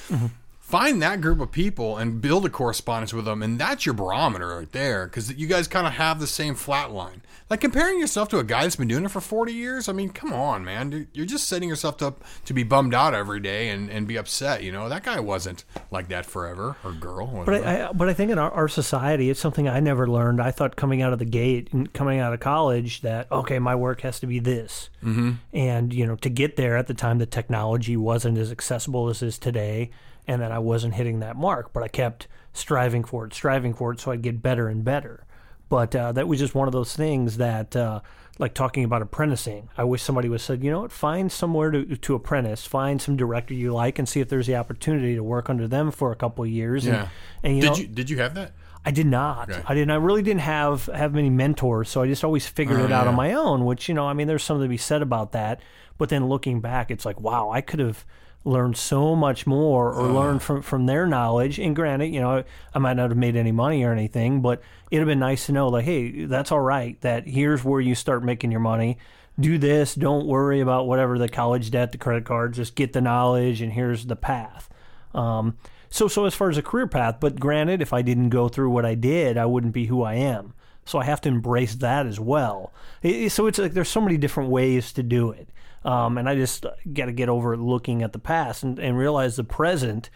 [0.68, 4.48] find that group of people and build a correspondence with them and that's your barometer
[4.58, 8.28] right there because you guys kind of have the same flat line like comparing yourself
[8.28, 11.08] to a guy that's been doing it for 40 years i mean come on man
[11.14, 14.62] you're just setting yourself up to be bummed out every day and, and be upset
[14.62, 17.64] you know that guy wasn't like that forever or girl But.
[17.64, 20.40] I, I, but I think in our, our society, it's something I never learned.
[20.40, 23.74] I thought coming out of the gate and coming out of college that okay, my
[23.74, 25.32] work has to be this, mm-hmm.
[25.52, 29.22] and you know, to get there at the time, the technology wasn't as accessible as
[29.22, 29.90] is today,
[30.28, 31.72] and that I wasn't hitting that mark.
[31.72, 35.24] But I kept striving for it, striving for it, so I'd get better and better.
[35.68, 38.00] But uh, that was just one of those things that, uh,
[38.38, 39.68] like talking about apprenticing.
[39.76, 43.16] I wish somebody would said, you know what, find somewhere to, to apprentice, find some
[43.16, 46.16] director you like, and see if there's the opportunity to work under them for a
[46.16, 46.86] couple of years.
[46.86, 47.08] yeah
[47.42, 48.52] And, and you did know, you did you have that
[48.84, 49.50] I did not.
[49.50, 49.60] Okay.
[49.66, 49.90] I didn't.
[49.90, 53.04] I really didn't have have many mentors, so I just always figured Oh, it out
[53.04, 53.10] yeah.
[53.10, 53.64] on my own.
[53.66, 55.60] Which you know, I mean, there's something to be said about that.
[55.98, 58.06] But then looking back, it's like, wow, I could have
[58.44, 61.58] learned so much more or learn from from their knowledge.
[61.58, 65.00] And granted, you know, I might not have made any money or anything, but it'd
[65.00, 66.98] have been nice to know, like, hey, that's all right.
[67.02, 68.98] That here's where you start making your money.
[69.38, 69.94] Do this.
[69.94, 72.54] Don't worry about whatever the college debt, the credit card.
[72.54, 74.68] Just get the knowledge, and here's the path.
[75.14, 75.56] Um,
[75.90, 78.70] so, so as far as a career path, but granted, if I didn't go through
[78.70, 80.54] what I did, I wouldn't be who I am.
[80.84, 82.72] So I have to embrace that as well.
[83.02, 85.48] It- so it's like there's so many different ways to do it,
[85.84, 89.36] um, and I just got to get over looking at the past and, and realize
[89.36, 90.10] the present.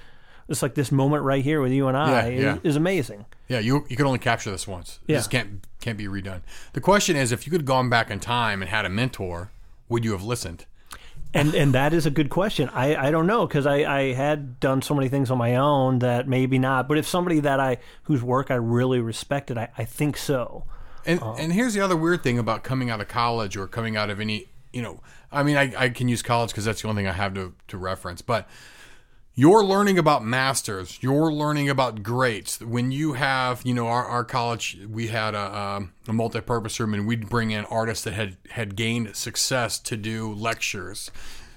[0.49, 2.55] It's like this moment right here with you and I Yeah, yeah.
[2.57, 3.25] Is, is amazing.
[3.49, 4.99] Yeah, you you can only capture this once.
[5.07, 5.17] Yeah.
[5.19, 6.43] This can't can't be redone.
[6.73, 9.51] The question is, if you could have gone back in time and had a mentor,
[9.89, 10.67] would you have listened?
[11.35, 12.69] and and that is a good question.
[12.75, 16.01] I, I don't know because I, I had done so many things on my own
[16.01, 16.89] that maybe not.
[16.89, 20.65] But if somebody that I whose work I really respected, I, I think so.
[21.07, 21.37] And Uh-huh.
[21.39, 24.21] and here's the other weird thing about coming out of college or coming out of
[24.21, 27.09] any, you know, I mean, I, I can use college because that's the only thing
[27.09, 28.23] I have to to reference.
[28.23, 28.49] But
[29.35, 30.99] you're learning about masters.
[31.01, 32.61] You're learning about greats.
[32.61, 36.95] When you have you know our, our college we had a, um, a multi-purpose room
[36.95, 41.11] and we'd bring in artists that had had gained success to do lectures.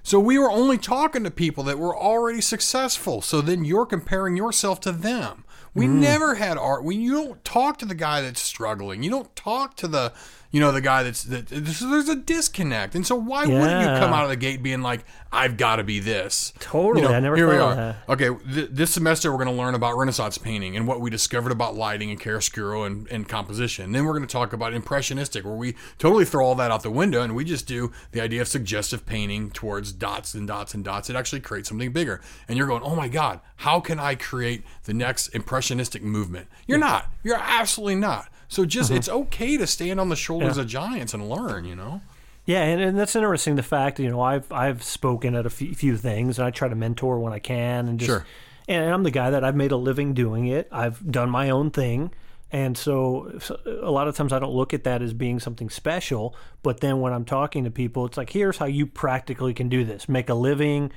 [0.04, 3.22] So we were only talking to people that were already successful.
[3.22, 5.46] So then you're comparing yourself to them.
[5.74, 6.86] We never had art.
[6.86, 10.14] When you don't talk to the guy that's struggling you don't talk to the
[10.56, 13.88] you know the guy that's that so there's a disconnect and so why wouldn't you
[14.00, 17.02] come out of the gate being like i've got to be this Totally.
[17.02, 17.72] You know, I never here we are.
[17.72, 17.96] of that.
[18.08, 21.52] Okay, th- this semester we're going to learn about Renaissance painting and what we discovered
[21.52, 23.92] about lighting and chiaroscuro and, and composition.
[23.92, 26.92] Then we're going to talk about impressionistic, where we totally throw all that out the
[26.92, 30.84] window and we just do the idea of suggestive painting towards dots and dots and
[30.84, 31.10] dots.
[31.10, 32.22] It actually creates something bigger.
[32.48, 36.48] And you're going, oh my God, how can I create the next impressionistic movement?
[36.66, 37.12] You're not.
[37.24, 38.30] You're absolutely not.
[38.56, 38.98] So just Mm-hmm.
[38.98, 41.66] it's okay to stand on the shoulders of giants and learn.
[41.66, 42.02] You know.
[42.46, 43.56] Yeah, and, and that's interesting.
[43.56, 46.68] The fact, you know, I've I've spoken at a few, few things, and I try
[46.68, 48.26] to mentor when I can, and just, Sure.
[48.68, 50.68] and I'm the guy that I've made a living doing it.
[50.72, 52.12] I've done my own thing,
[52.52, 55.72] and so, so a lot of times I don't look at that as being something
[55.72, 56.36] special.
[56.62, 59.84] But then when I'm talking to people, it's like, here's how you practically can do
[59.84, 60.92] this: make a living,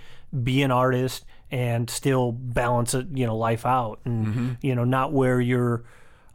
[0.44, 5.12] be an artist, and still balance it, you know, life out, and you know, not
[5.14, 5.83] where you're.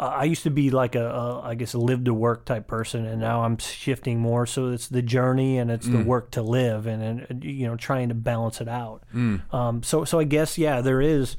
[0.04, 2.68] Uh, I used to be like a, a, I guess, a live to work type
[2.68, 4.46] person, and now I'm shifting more.
[4.46, 8.10] So it's the journey and it's the work to live, and, and you know, trying
[8.10, 9.04] to balance it out.
[9.54, 11.38] Um, so, so I guess, yeah, there is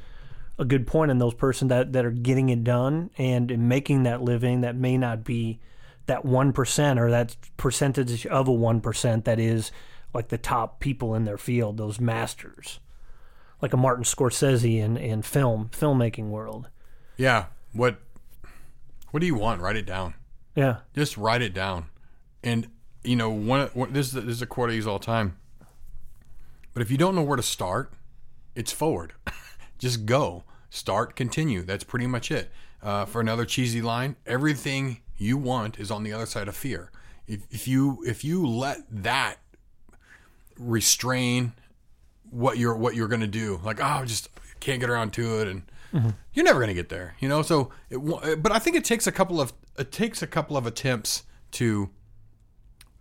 [0.58, 4.22] a good point in those person that that are getting it done and making that
[4.22, 5.60] living that may not be
[6.06, 9.72] that one percent or that percentage of a one percent that is
[10.14, 12.80] like the top people in their field, those masters,
[13.60, 16.70] like a Martin Scorsese in in film filmmaking world.
[17.18, 17.46] Yeah.
[17.74, 17.98] What
[19.14, 19.60] What do you want?
[19.60, 20.14] Write it down.
[20.56, 20.78] Yeah.
[20.92, 21.86] Just write it down.
[22.42, 22.66] And
[23.04, 25.04] you know, one, one this, is a, this is a quote I use all the
[25.06, 25.38] time.
[26.72, 27.92] But if you don't know where to start,
[28.56, 29.12] it's forward.
[29.78, 30.42] Just go.
[30.68, 31.62] Start, continue.
[31.62, 32.50] That's pretty much it.
[32.82, 36.90] Uh, for another cheesy line, everything you want is on the other side of fear.
[37.28, 39.36] If, if you if you let that
[40.58, 41.52] restrain
[42.30, 45.46] what you're what you're gonna do, like oh, I just can't get around to it,
[45.46, 45.62] and
[46.32, 47.42] you're never gonna get there, you know.
[47.42, 50.66] So, it, but I think it takes a couple of it takes a couple of
[50.66, 51.90] attempts to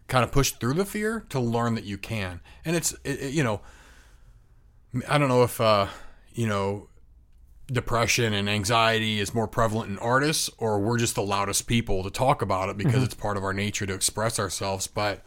[0.08, 3.34] kind of push through the fear to learn that you can, and it's it, it-
[3.34, 3.62] you know,
[5.10, 5.88] I don't know if uh,
[6.34, 6.88] you know
[7.72, 12.12] depression and anxiety is more prevalent in artists or we're just the loudest people to
[12.12, 15.24] talk about it because it's part of our nature to express ourselves but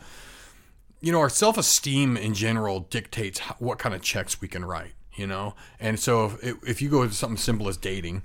[1.01, 5.27] you know our self-esteem in general dictates what kind of checks we can write you
[5.27, 8.23] know and so if, if you go to something simple as dating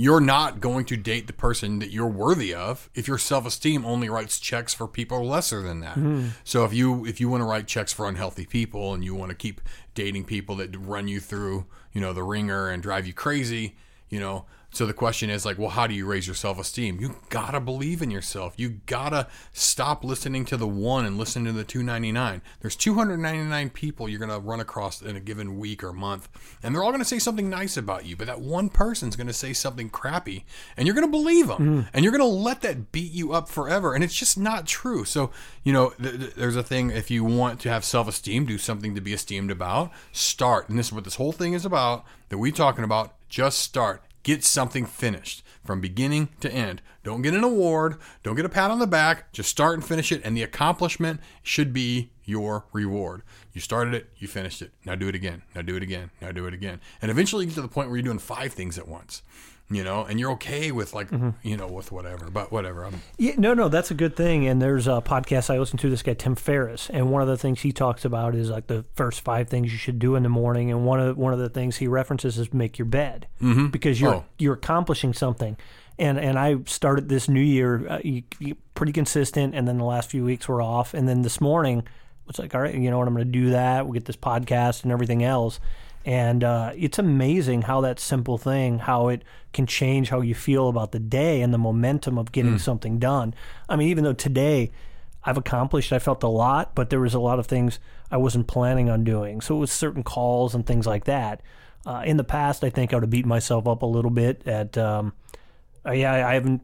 [0.00, 4.08] you're not going to date the person that you're worthy of if your self-esteem only
[4.08, 5.96] writes checks for people lesser than that.
[5.96, 6.28] Mm-hmm.
[6.44, 9.30] So if you if you want to write checks for unhealthy people and you want
[9.30, 9.60] to keep
[9.94, 13.76] dating people that run you through, you know, the ringer and drive you crazy,
[14.08, 17.00] you know, so the question is like, well, how do you raise your self-esteem?
[17.00, 18.54] You got to believe in yourself.
[18.56, 22.42] You got to stop listening to the 1 and listen to the 299.
[22.60, 26.28] There's 299 people you're to run across in a given week or month,
[26.62, 29.52] and they're all to say something nice about you, but that one person's to say
[29.52, 30.44] something crappy,
[30.76, 31.58] and you're to believe them.
[31.58, 31.88] Mm-hmm.
[31.94, 35.04] And you're to let that beat you up forever, and it's just not true.
[35.04, 35.30] So,
[35.62, 38.94] you know, th- th- there's a thing if you want to have self-esteem, do something
[38.94, 40.68] to be esteemed about, start.
[40.68, 43.14] And this is what this whole thing is about that we talking about.
[43.28, 44.02] Just start.
[44.28, 46.82] Get something finished from beginning to end.
[47.02, 47.96] Don't get an award.
[48.22, 49.32] Don't get a pat on the back.
[49.32, 50.20] Just start and finish it.
[50.22, 53.22] And the accomplishment should be your reward.
[53.54, 54.72] You started it, you finished it.
[54.84, 55.44] Now do it again.
[55.54, 56.10] Now do it again.
[56.20, 56.82] Now do it again.
[57.00, 59.22] And eventually you get to the point where you're doing five things at once.
[59.70, 61.08] You know, and you're okay with like,
[61.42, 62.30] you know, with whatever.
[62.30, 62.86] But whatever.
[62.86, 64.46] I'm, Yeah, no, no, that's a good thing.
[64.46, 65.90] And there's a podcast I listen to.
[65.90, 68.86] This guy Tim Ferriss, and one of the things he talks about is like the
[68.94, 70.70] first five things you should do in the morning.
[70.70, 73.26] And one of one of the things he references is make your bed
[73.70, 74.24] because you're Oh.
[74.38, 75.56] you're accomplishing something.
[75.98, 79.84] And and I started this new year uh, you, you, pretty consistent, and then the
[79.84, 81.82] last few weeks were off, and then this morning
[82.28, 83.84] it's like, all right, you know what, I'm going to do that.
[83.84, 85.60] We'll get this podcast and everything else.
[86.08, 90.70] And uh, it's amazing how that simple thing, how it can change how you feel
[90.70, 93.34] about the day and the momentum of getting something done.
[93.68, 94.70] I mean, even though today
[95.22, 97.78] I've accomplished, I felt a lot, but there was a lot of things
[98.10, 99.42] I wasn't planning on doing.
[99.42, 101.42] So it was certain calls and things like that.
[101.84, 104.48] Uh, in the past, I think I would have beat myself up a little bit
[104.48, 105.12] at, um,
[105.84, 106.62] yeah, I haven't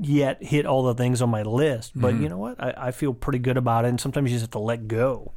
[0.00, 2.60] yet hit all the things on my list, but you know what?
[2.60, 3.90] I, I feel pretty good about it.
[3.90, 5.34] And sometimes you just have to let go.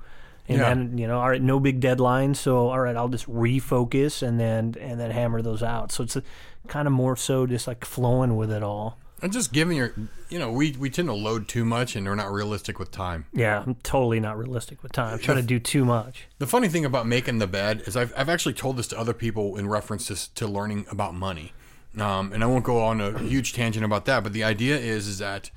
[0.48, 0.70] And Yeah.
[0.74, 4.40] then you know, all right, no big deadlines, so all right, I'll just refocus and
[4.40, 5.92] then and then hammer those out.
[5.92, 6.24] So it's a,
[6.68, 8.98] kind of more so just like flowing with it all.
[9.22, 9.94] And just giving your,
[10.30, 13.26] you know, we, we tend to load too much and we're not realistic with time.
[13.34, 15.14] Yeah, I'm totally not realistic with time.
[15.14, 16.28] I'm trying to do too much.
[16.38, 19.14] The funny thing about making the bed is I've, I've actually told this to other
[19.14, 21.54] people in reference to, to learning about money.
[21.98, 25.08] Um, and I won't go on a huge tangent about that, but the idea is,
[25.08, 25.50] is that,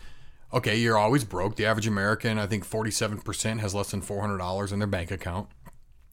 [0.52, 1.56] okay, you're always broke.
[1.56, 5.48] The average American, I think 47% has less than $400 in their bank account.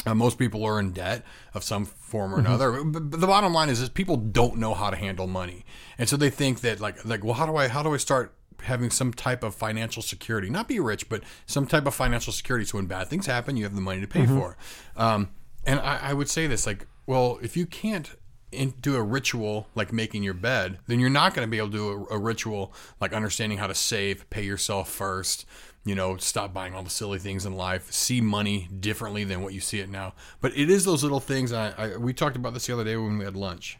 [0.05, 2.83] Uh, most people are in debt of some form or another.
[2.83, 5.65] But, but the bottom line is, is people don't know how to handle money,
[5.97, 8.35] and so they think that like like well, how do I how do I start
[8.61, 10.47] having some type of financial security?
[10.49, 12.65] Not be rich, but some type of financial security.
[12.65, 14.57] So when bad things happen, you have the money to pay for.
[14.95, 15.29] Um,
[15.65, 18.11] and I, I would say this like, well, if you can't
[18.55, 21.69] in, do a ritual like making your bed, then you're not going to be able
[21.69, 25.45] to do a, a ritual like understanding how to save, pay yourself first,
[25.85, 29.53] you know, stop buying all the silly things in life, see money differently than what
[29.53, 30.13] you see it now.
[30.41, 31.53] But it is those little things.
[31.53, 33.77] I, I we talked about this the other day when we had lunch.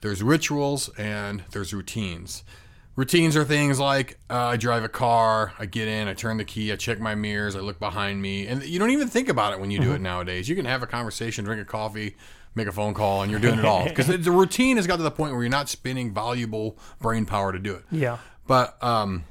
[0.00, 2.42] There's rituals and there's routines.
[2.96, 6.44] Routines are things like uh, I drive a car, I get in, I turn the
[6.44, 9.52] key, I check my mirrors, I look behind me, and you don't even think about
[9.52, 10.48] it when you do it nowadays.
[10.48, 12.16] You can have a conversation, drink a coffee,
[12.54, 15.02] make a phone call, and you're doing it all because the routine has got to
[15.02, 17.84] the point where you're not spending valuable brain power to do it.
[17.90, 18.18] Yeah.
[18.46, 19.24] But um,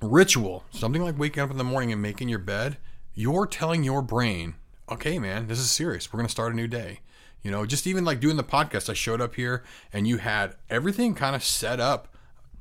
[0.00, 2.78] ritual, something like waking up in the morning and making your bed,
[3.14, 4.54] you're telling your brain,
[4.90, 6.12] okay, man, this is serious.
[6.12, 7.00] We're going to start a new day.
[7.42, 10.56] You know, just even like doing the podcast, I showed up here and you had
[10.70, 12.08] everything kind of set up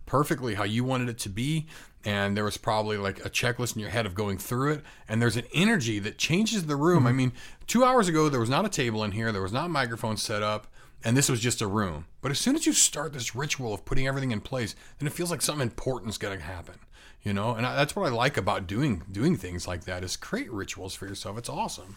[0.06, 1.68] perfectly how you wanted it to be.
[2.06, 4.82] And there was probably like a checklist in your head of going through it.
[5.08, 7.06] And there's an energy that changes the room.
[7.06, 7.18] I mm-hmm.
[7.18, 7.32] mean,
[7.66, 10.44] two hours ago, there was not a table in here, there was not microphones set
[10.44, 10.68] up
[11.04, 12.06] and this was just a room.
[12.22, 15.14] But as soon as you start this ritual of putting everything in place, then it
[15.14, 16.76] feels like something important's going to happen.
[17.24, 20.18] You know, and I, that's what I like about doing doing things like that is
[20.18, 21.38] create rituals for yourself.
[21.38, 21.96] It's awesome.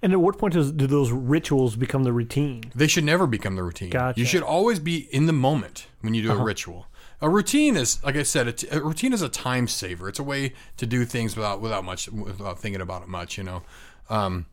[0.00, 2.64] And at what point does, do those rituals become the routine?
[2.74, 3.90] They should never become the routine.
[3.90, 4.18] Gotcha.
[4.18, 6.44] You should always be in the moment when you do a uh-huh.
[6.44, 6.86] ritual.
[7.22, 10.08] A routine is, like I said, a, t- a routine is a time saver.
[10.08, 13.38] It's a way to do things without without much without thinking about it much.
[13.38, 13.62] You know,
[14.10, 14.46] um,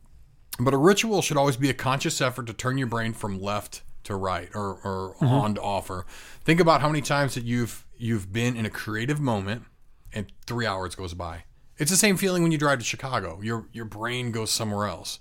[0.58, 3.82] but a ritual should always be a conscious effort to turn your brain from left
[4.04, 5.90] to right or, or on to off.
[5.90, 6.06] Or
[6.44, 9.64] think about how many times that you've you've been in a creative moment
[10.12, 11.44] and three hours goes by.
[11.76, 13.40] It's the same feeling when you drive to Chicago.
[13.42, 15.18] Your your brain goes somewhere else.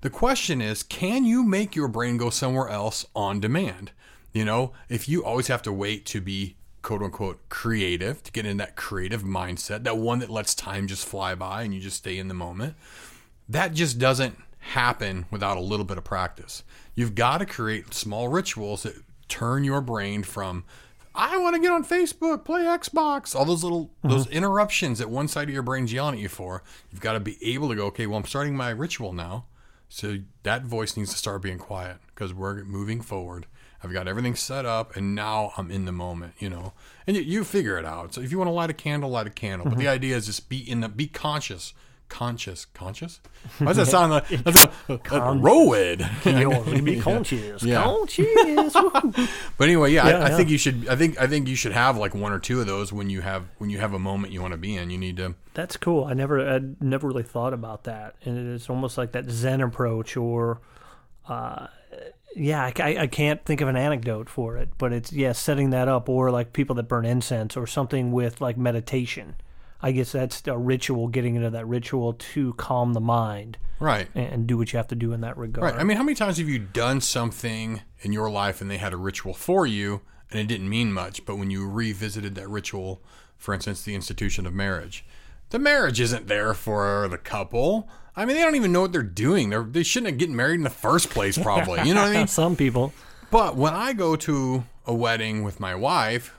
[0.00, 3.92] The question is, can you make your brain go somewhere else on demand?
[4.32, 8.46] You know, if you always have to wait to be quote unquote creative, to get
[8.46, 11.98] in that creative mindset, that one that lets time just fly by and you just
[11.98, 12.74] stay in the moment,
[13.48, 16.62] that just doesn't happen without a little bit of practice.
[16.94, 18.94] You've got to create small rituals that
[19.28, 20.64] turn your brain from
[21.14, 24.10] I want to get on Facebook, play Xbox, all those little mm-hmm.
[24.10, 26.62] those interruptions that one side of your brain's yelling at you for.
[26.92, 29.46] You've got to be able to go, okay, well, I'm starting my ritual now.
[29.88, 33.46] So that voice needs to start being quiet because we're moving forward.
[33.82, 36.72] I've got everything set up, and now I'm in the moment, you know.
[37.06, 38.14] And you, you figure it out.
[38.14, 39.68] So if you want to light a candle, light a candle.
[39.68, 41.74] But the idea is just be in the be conscious,
[42.08, 43.20] conscious, conscious.
[43.58, 46.00] Why does that sound like that's a, a, roid?
[46.24, 47.62] Yo, be conscious.
[47.62, 47.82] Yeah.
[47.84, 48.74] Conscious.
[49.56, 50.36] But anyway, yeah, Yeah, I, I yeah.
[50.36, 50.88] think you should.
[50.88, 53.20] I think I think you should have like one or two of those when you
[53.20, 54.90] have when you have a moment you want to be in.
[54.90, 55.34] You need to.
[55.54, 56.04] That's cool.
[56.04, 60.16] I never, I never really thought about that, and it's almost like that Zen approach,
[60.16, 60.60] or,
[61.28, 61.66] uh,
[62.36, 65.70] yeah, I, I- I can't think of an anecdote for it, but it's yeah, setting
[65.70, 69.34] that up, or like people that burn incense, or something with like meditation.
[69.80, 74.08] I guess that's a ritual, getting into that ritual to calm the mind Right.
[74.12, 75.72] and, and do what you have to do in that regard.
[75.72, 75.80] Right.
[75.80, 78.92] I mean, how many times have you done something in your life and they had
[78.92, 80.00] a ritual for you
[80.32, 83.00] and it didn't mean much, but when you revisited that ritual,
[83.36, 85.04] for instance, the institution of marriage,
[85.50, 87.88] the marriage isn't there for the couple.
[88.14, 89.50] I mean, they don't even know what they're doing.
[89.50, 91.82] They're, they shouldn't have getting married in the first place, probably.
[91.86, 92.26] You know what I mean?
[92.28, 92.92] Some people.
[93.30, 96.34] But when I go to a wedding with my wife,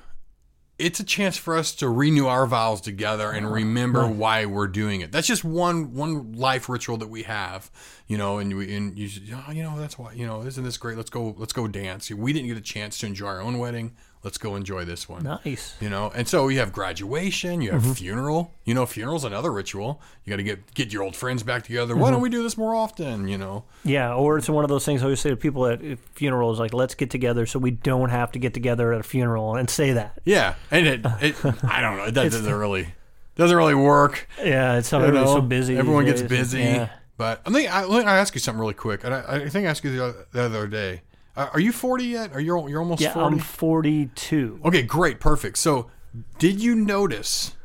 [0.80, 5.01] it's a chance for us to renew our vows together and remember why we're doing
[5.01, 5.12] it.
[5.12, 7.70] That's just one one life ritual that we have,
[8.07, 8.39] you know.
[8.39, 10.95] And we and you, oh, you know, that's why you know, isn't this great?
[10.95, 12.10] Let's go, let's go dance.
[12.10, 13.95] We didn't get a chance to enjoy our own wedding.
[14.22, 15.24] Let's go enjoy this one.
[15.24, 15.78] Nice.
[15.80, 17.93] You know, and so you have graduation, you have mm-hmm.
[17.93, 18.53] funeral.
[18.65, 20.01] You know, funeral's another ritual.
[20.26, 21.95] You got to get get your old friends back together.
[21.95, 22.13] Why mm-hmm.
[22.13, 23.30] don't we do this more often?
[23.30, 25.82] You know, Yeah, or it's one of those things I always say to people at
[26.15, 29.55] funerals, like, let's get together so we don't have to get together at a funeral
[29.55, 30.20] and say that.
[30.26, 32.89] Yeah, and it, it I don't know, it does- doesn't really
[33.36, 34.28] doesn't really work.
[34.38, 35.78] Yeah, it's everybody's know, so busy.
[35.78, 36.59] Everyone gets busy.
[36.59, 36.89] Yeah.
[37.15, 39.03] But I think I, me ask you something really quick.
[39.03, 41.01] And I, I think I asked you the other, the other day.
[41.40, 42.34] Uh, are you forty yet?
[42.34, 43.38] Are you you're almost Yeah, forty?
[43.38, 44.60] I'm 42.
[44.66, 45.58] Okay, great, perfect.
[45.58, 45.90] So,
[46.38, 47.56] did you notice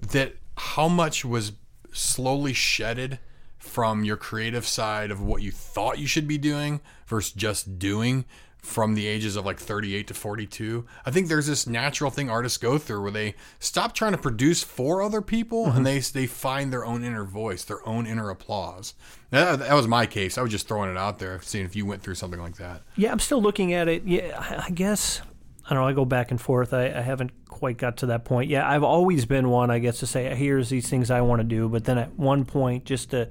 [0.00, 1.52] that how much was
[1.92, 3.18] slowly shedded
[3.58, 8.26] from your creative side of what you thought you should be doing versus just doing
[8.62, 10.86] from the ages of like 38 to 42.
[11.04, 14.62] I think there's this natural thing artists go through where they stop trying to produce
[14.62, 15.84] for other people and mm-hmm.
[15.84, 18.94] they they find their own inner voice, their own inner applause.
[19.30, 20.36] That, that was my case.
[20.38, 22.82] I was just throwing it out there, seeing if you went through something like that.
[22.96, 24.04] Yeah, I'm still looking at it.
[24.04, 25.22] Yeah, I- I guess
[25.70, 25.88] I don't know.
[25.88, 26.74] I go back and forth.
[26.74, 28.50] I, I haven't quite got to that point.
[28.50, 31.44] Yeah, I've always been one, I guess, to say here's these things I want to
[31.44, 33.28] do, but then at one point, just to,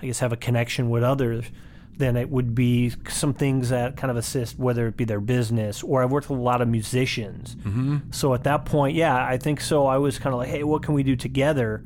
[0.00, 1.46] I guess, have a connection with others.
[2.00, 5.82] Then it would be some things that kind of assist, whether it be their business
[5.82, 7.54] or I've worked with a lot of musicians.
[7.54, 8.10] Mm-hmm.
[8.10, 9.86] So at that point, yeah, I think so.
[9.86, 11.84] I was kind of like, hey, what can we do together?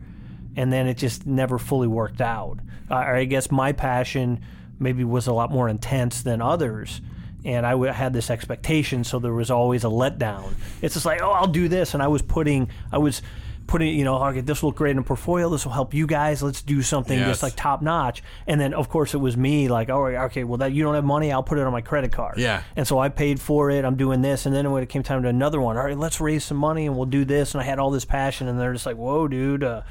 [0.56, 2.58] and then it just never fully worked out.
[2.90, 4.40] Uh, I guess my passion
[4.78, 7.00] maybe was a lot more intense than others,
[7.44, 10.54] and I w- had this expectation, so there was always a letdown.
[10.82, 13.22] It's just like, oh, I'll do this, and I was putting, I was
[13.66, 15.48] putting, you know, okay, this will look great in a portfolio.
[15.48, 16.42] This will help you guys.
[16.42, 17.28] Let's do something Yes.
[17.28, 18.22] just like top notch.
[18.46, 21.04] And then, of course, it was me like, oh, okay, well, that you don't have
[21.04, 22.38] money, I'll put it on my credit card.
[22.38, 22.62] Yeah.
[22.76, 23.84] And so I paid for it.
[23.84, 26.20] I'm doing this, and then when it came time to another one, all right, let's
[26.20, 27.54] raise some money and we'll do this.
[27.54, 29.64] And I had all this passion, and they're just like, whoa, dude.
[29.64, 29.82] Uh,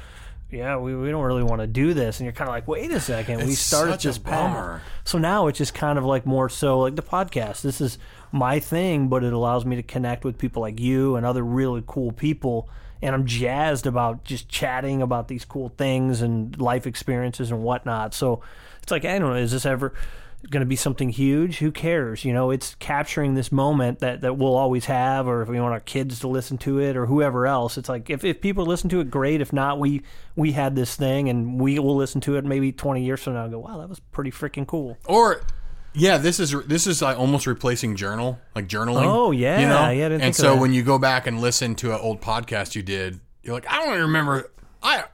[0.50, 2.20] yeah, we, we don't really want to do this.
[2.20, 4.82] And you're kind of like, wait a second, we It's started such a this path.
[5.02, 7.62] So now it's just kind of like more so like the podcast.
[7.62, 7.98] This is
[8.30, 11.82] my thing, but it allows me to connect with people like you and other really
[11.86, 12.68] cool people.
[13.02, 18.14] And I'm jazzed about just chatting about these cool things and life experiences and whatnot.
[18.14, 18.40] So
[18.82, 19.92] it's like, I don't know, is this ever
[20.50, 21.58] going to be something huge?
[21.58, 22.24] Who cares?
[22.24, 25.72] You know, it's capturing this moment that, that we'll always have, or if we want
[25.72, 27.78] our kids to listen to it or whoever else.
[27.78, 29.40] It's like, if, if people listen to it, great.
[29.40, 30.02] If not, we,
[30.36, 33.44] we had this thing and we will listen to it maybe 20 years from now
[33.44, 34.98] and go, wow, that was pretty freaking cool.
[35.06, 35.42] Or
[35.94, 39.04] yeah, this is this is like almost replacing journal, like journaling.
[39.04, 39.60] Oh, yeah.
[39.60, 39.90] you know.
[39.90, 43.20] Yeah, and so when you go back and listen to an old podcast you did,
[43.42, 44.50] you're like, I don't even remember.
[44.82, 45.04] I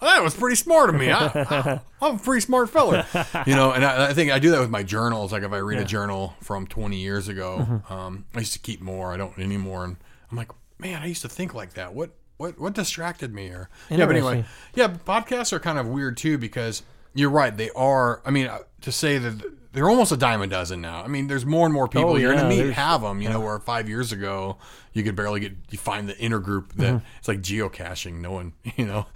[0.00, 1.10] that was pretty smart of me.
[1.10, 3.06] I, I'm a pretty smart fella,
[3.46, 3.72] you know.
[3.72, 5.32] And I, I think I do that with my journals.
[5.32, 7.92] Like if I read a journal from 20 years ago, Mm-hmm.
[7.92, 9.12] um, I used to keep more.
[9.12, 9.96] I don't anymore, and
[10.30, 11.94] I'm like, man, I used to think like that.
[11.94, 13.48] What what what distracted me?
[13.48, 14.44] Or yeah, but anyway,
[14.74, 16.82] yeah, podcasts are kind of weird too because
[17.14, 17.56] you're right.
[17.56, 18.20] They are.
[18.26, 19.42] I mean, uh, to say that
[19.74, 21.02] they're almost a dime a dozen now.
[21.02, 23.20] I mean, there's more and more people Oh, you're yeah, gonna meet have them.
[23.20, 24.56] You know, where five years ago
[24.94, 27.06] you could barely get you find the inner group that Mm-hmm.
[27.18, 28.20] it's like geocaching.
[28.20, 29.06] No one, you know,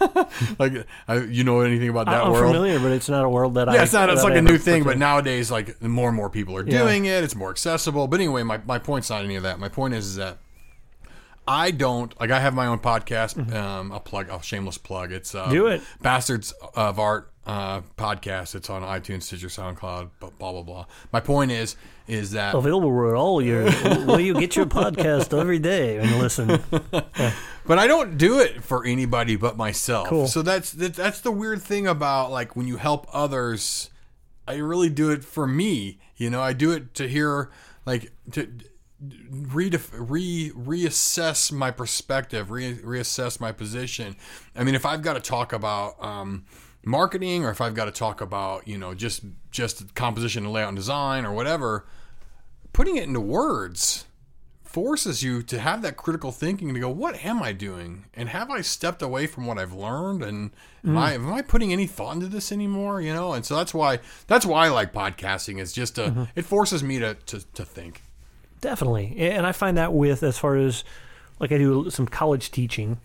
[0.58, 2.54] like I, you know anything about that I'm world?
[2.54, 3.74] familiar, but it's not a world that I.
[3.74, 4.08] Yeah, it's not.
[4.08, 7.04] It's like I a new thing, but nowadays, like more and more people are doing
[7.06, 7.24] it.
[7.24, 8.06] It's more accessible.
[8.06, 9.58] But anyway, my, my point's not any of that.
[9.58, 10.38] My point is, is that
[11.48, 12.30] I don't like.
[12.30, 13.52] I have my own podcast.
[13.54, 14.30] Um, I'll plug.
[14.30, 15.12] I'll shameless plug.
[15.12, 15.52] It's uh, Mm-hmm.
[15.52, 15.82] Do it.
[16.02, 18.54] Bastards of Art uh, podcast.
[18.54, 20.62] It's on iTunes, Stitcher, SoundCloud, blah blah blah.
[20.62, 20.86] blah.
[21.12, 21.76] My point is,
[22.06, 23.70] is that available where all your
[24.04, 26.62] where you get your podcast every day and listen.
[27.66, 30.08] But I don't do it for anybody but myself.
[30.08, 30.28] Cool.
[30.28, 33.90] So that's that, that's the weird thing about like when you help others.
[34.48, 35.98] I really do it for me.
[36.16, 37.50] You know, I do it to hear
[37.84, 38.48] like to
[39.30, 44.14] re re reassess my perspective, re, reassess my position.
[44.54, 46.44] I mean, if I've got to talk about um,
[46.86, 50.68] marketing, or if I've got to talk about you know just just composition and layout
[50.68, 51.84] and design, or whatever,
[52.72, 54.06] putting it into words
[54.76, 58.04] forces you to have that critical thinking to go, what am I doing?
[58.12, 60.22] And have I stepped away from what I've learned?
[60.22, 60.50] And
[60.84, 60.98] am mm.
[60.98, 63.00] I am I putting any thought into this anymore?
[63.00, 65.58] You know, and so that's why that's why I like podcasting.
[65.62, 66.24] Is just to mm-hmm.
[66.34, 68.02] it forces me to, to to think.
[68.60, 70.84] Definitely, and I find that with as far as
[71.40, 73.00] like I do some college teaching.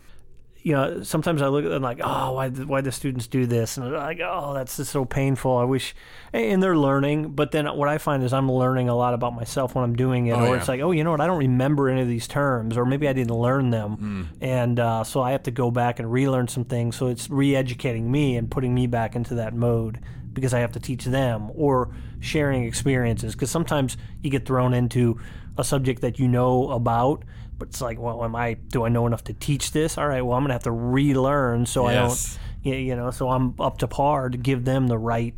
[0.64, 3.78] You know, sometimes I look at them like, oh, why why the students do this,
[3.78, 5.58] and I'm like, oh, that's just so painful.
[5.58, 5.96] I wish,
[6.34, 7.30] and they're learning.
[7.30, 10.28] But then what I find is I'm learning a lot about myself when I'm doing
[10.28, 10.58] it, Oh, or yeah.
[10.58, 13.08] it's like, oh, you know what, I don't remember any of these terms, or maybe
[13.08, 16.66] I didn't learn them, and uh, so I have to go back and relearn some
[16.66, 16.96] things.
[16.96, 20.00] So it's re-educating me and putting me back into that mode
[20.34, 21.90] because I have to teach them or
[22.20, 23.34] sharing experiences.
[23.34, 25.20] Because sometimes you get thrown into
[25.58, 27.24] a subject that you know about,
[27.62, 28.56] but it's like, well, am I?
[28.56, 29.96] Do I know enough to teach this?
[29.96, 32.40] All right, well, I'm gonna have to relearn so Yes.
[32.66, 35.36] I don't, you know, so I'm up to par to give them the right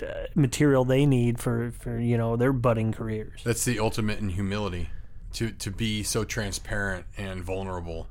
[0.00, 0.06] uh,
[0.36, 3.40] material they need for for you know their budding careers.
[3.42, 4.90] That's the ultimate in humility.
[5.32, 8.06] To to be so transparent and vulnerable.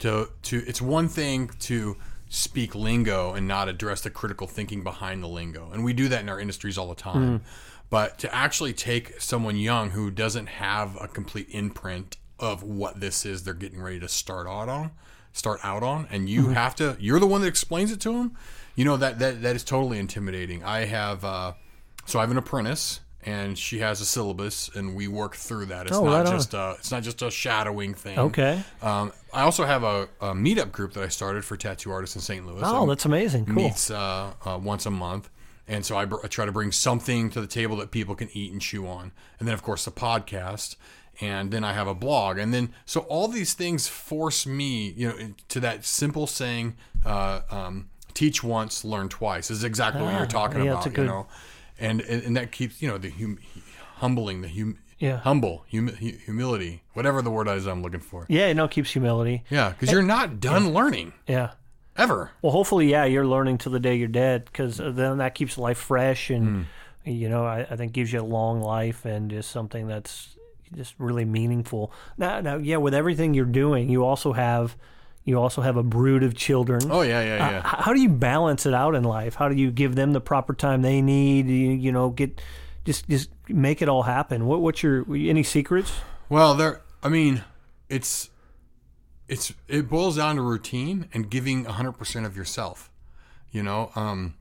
[0.00, 1.96] To to it's one thing to
[2.28, 5.70] speak lingo and not address the critical thinking behind the lingo.
[5.72, 7.40] And we do that in our industries all the time.
[7.88, 13.24] But to actually take someone young who doesn't have a complete imprint of what this
[13.26, 14.90] is they're getting ready to start out on,
[15.32, 18.36] start out on, and you have to you're the one that explains it to them.
[18.74, 20.62] You know that that that is totally intimidating.
[20.64, 21.52] I have uh
[22.04, 25.86] so I have an apprentice and she has a syllabus and we work through that.
[25.88, 26.32] It's Oh, not right on.
[26.32, 28.18] just a it's not just a shadowing thing.
[28.18, 28.62] Okay.
[28.82, 32.22] Um, I also have a, a meetup group that I started for tattoo artists in
[32.22, 32.46] St.
[32.46, 32.60] Louis.
[32.64, 33.46] Oh, that's amazing.
[33.46, 33.54] Cool.
[33.54, 35.28] Meets uh, uh, once a month,
[35.68, 38.28] And so I, br- I try to bring something to the table that people can
[38.32, 39.10] eat and chew on.
[39.40, 40.76] And then, of course, the podcast.
[41.20, 42.38] And then I have a blog.
[42.38, 45.16] And then, so all these things force me, you know,
[45.48, 50.26] to that simple saying, uh, um, teach once, learn twice is exactly what Ah, you're
[50.26, 51.26] talking yeah, about, good- you know?
[51.78, 53.38] And, and, and that keeps, you know, the hum-
[53.96, 55.18] humbling, the hum- Yeah.
[55.18, 58.26] humble, hum- humility, whatever the word is I'm looking for.
[58.28, 59.44] Yeah, no, it keeps humility.
[59.50, 59.72] Yeah.
[59.78, 61.50] Cause you're not done learning Yeah.
[61.96, 62.30] ever.
[62.42, 65.78] Well, hopefully, yeah, you're learning till the day you're dead, because then that keeps life
[65.78, 66.66] fresh, and
[67.04, 67.10] Hmm.
[67.10, 70.35] you know, I, I think gives you a long life and just something that's
[70.74, 71.92] just really meaningful.
[72.18, 74.76] Now, now, yeah, with everything you're doing, you also have
[75.24, 76.82] you also have a brood of children.
[76.90, 77.58] Oh yeah, yeah, yeah.
[77.58, 79.34] H- How do you balance it out in life?
[79.34, 81.48] How do you give them the proper time they need?
[81.48, 82.40] You, you know, get
[82.84, 84.46] just just make it all happen.
[84.46, 85.92] What what's your any secrets?
[86.28, 86.80] Well, there.
[87.02, 87.42] I mean,
[87.88, 88.30] it's
[89.28, 92.90] it's it boils down to routine and giving hundred percent of yourself.
[93.50, 94.34] You know, um,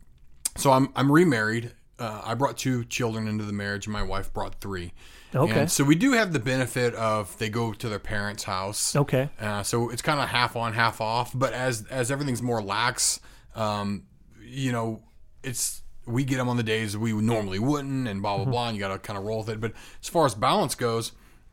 [0.55, 1.71] so I'm I'm remarried.
[1.97, 4.93] Uh, I brought two children into the marriage, and my wife brought three.
[5.35, 5.61] Okay.
[5.61, 8.95] And so we do have the benefit of they go to their parents' house.
[8.95, 9.29] Okay.
[9.39, 11.31] Uh, so it's kind of half on, half off.
[11.33, 13.19] But as as everything's more lax,
[13.55, 14.03] um,
[14.41, 15.01] you know,
[15.43, 18.67] it's we get them on the days we normally wouldn't, and blah blah blah.
[18.67, 19.59] And you got to kind of roll with it.
[19.59, 21.11] But as far as balance goes,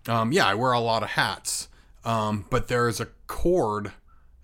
[0.08, 1.68] um, yeah, I wear a lot of hats.
[2.04, 3.92] Um, but there is a cord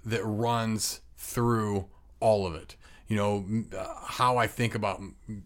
[0.04, 1.86] that runs through
[2.20, 2.76] all of it.
[3.08, 5.00] You know, uh, how I think about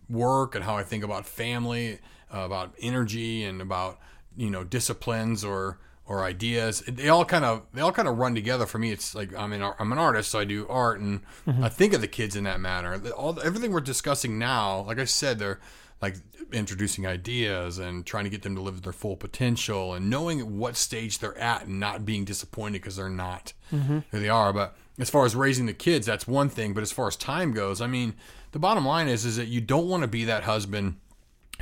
[0.09, 2.01] work and how I think about family,
[2.35, 3.99] Uh, about energy and about,
[4.37, 6.83] you know, disciplines or, or ideas.
[6.89, 8.91] They all kind of, they all kind of run together for me.
[8.91, 11.63] It's like, I'm an, I'm an artist, so I do art and mm-hmm.
[11.63, 12.99] I think of the kids in that manner.
[13.11, 15.61] All, everything we're discussing now, like I said, they're
[16.01, 16.17] like
[16.53, 20.77] introducing ideas and trying to get them to live their full potential and knowing what
[20.77, 24.01] stage they're at and not being disappointed because they're not mm-hmm.
[24.11, 24.53] who they are.
[24.53, 26.75] But as far as raising the kids, that's one thing.
[26.75, 28.15] But as far as time goes, I mean,
[28.51, 30.97] the bottom line is is that you don't want to be that husband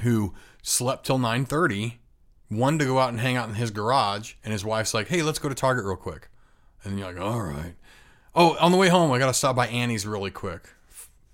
[0.01, 2.01] who slept till nine thirty,
[2.51, 5.23] wanted to go out and hang out in his garage, and his wife's like, "Hey,
[5.23, 6.29] let's go to Target real quick,"
[6.85, 7.75] and you're like, "All right."
[8.35, 10.69] Oh, on the way home, I got to stop by Annie's really quick.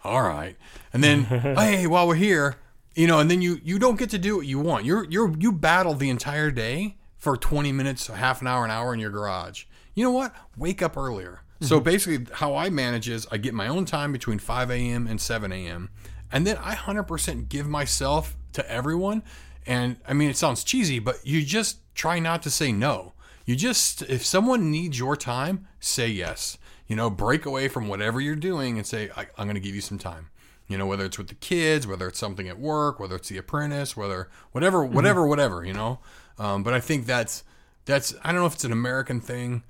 [0.03, 0.57] All right,
[0.93, 2.57] and then hey, while we're here,
[2.95, 4.85] you know, and then you you don't get to do what you want.
[4.85, 8.95] You're you're you battle the entire day for twenty minutes, half an hour, an hour
[8.95, 9.65] in your garage.
[9.95, 10.35] You know what?
[10.57, 11.43] Wake up earlier.
[11.61, 11.85] So mm-hmm.
[11.85, 15.07] basically, how I manage is I get my own time between 5 a.m.
[15.07, 15.89] and 7 a.m.
[16.31, 19.23] And then I 100% give myself to everyone.
[19.67, 23.13] And I mean, it sounds cheesy, but you just try not to say no.
[23.45, 26.59] You just, if someone needs your time, say yes.
[26.89, 29.75] You know, break away from whatever you're doing and say, I, I'm going to give
[29.75, 30.31] you some time.
[30.69, 33.39] You know, whether it's with the kids, whether it's something at work, whether it's the
[33.39, 35.65] apprentice, whether whatever, whatever, whatever.
[35.65, 36.01] You know,
[36.39, 37.45] um, but I think that's
[37.85, 39.63] that's I don't know if it's an American thing,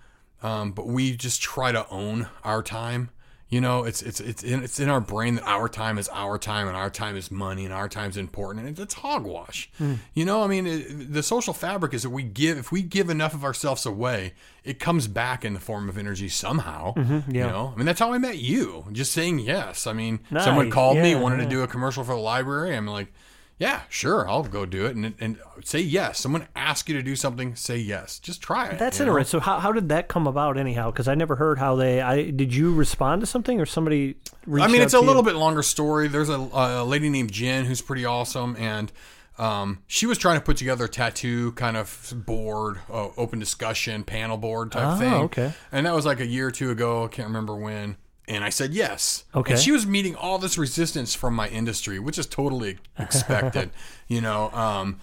[0.43, 3.11] um, but we just try to own our time.
[3.49, 6.37] You know, it's it's it's in, it's in our brain that our time is our
[6.37, 9.71] time and our time is money and our time is important and it's hogwash.
[9.79, 9.95] Hmm.
[10.15, 13.09] You know, I mean, it, the social fabric is that we give if we give
[13.09, 14.33] enough of ourselves away,
[14.65, 16.95] it comes back in the form of energy somehow.
[16.95, 17.31] Mm-hmm.
[17.31, 17.47] You yeah.
[17.47, 18.85] know, I mean, that's how I met you.
[18.91, 19.87] Just saying yes.
[19.87, 20.75] I mean, someone Nice.
[20.75, 22.77] called me Yeah, wanted to do a commercial for the library.
[22.77, 23.13] I'm like,
[23.59, 26.21] yeah, sure, I'll go do it and and say yes.
[26.21, 28.19] Someone asks you to do something, say yes.
[28.19, 28.79] Just try it.
[28.79, 29.13] That's you know?
[29.13, 29.41] interesting.
[29.41, 30.91] So how, how did that come about anyhow?
[30.91, 32.01] Because I never heard how they.
[32.03, 34.17] I did you respond to something or somebody?
[34.47, 35.03] I mean, it's a you?
[35.03, 36.09] little bit longer story.
[36.09, 38.93] There's a, a lady named Jen who's pretty awesome, and
[39.39, 44.05] um, she was trying to put together a tattoo kind of board, uh, open discussion,
[44.05, 45.13] panel board type Oh, thing.
[45.25, 45.53] okay.
[45.73, 47.05] And that was like a year or two ago.
[47.05, 47.97] I can't remember when.
[48.29, 49.25] And I said yes.
[49.35, 49.53] Okay.
[49.53, 53.71] And she was meeting all this resistance from my industry, which is totally expected,
[54.09, 54.51] you know.
[54.51, 54.99] Um,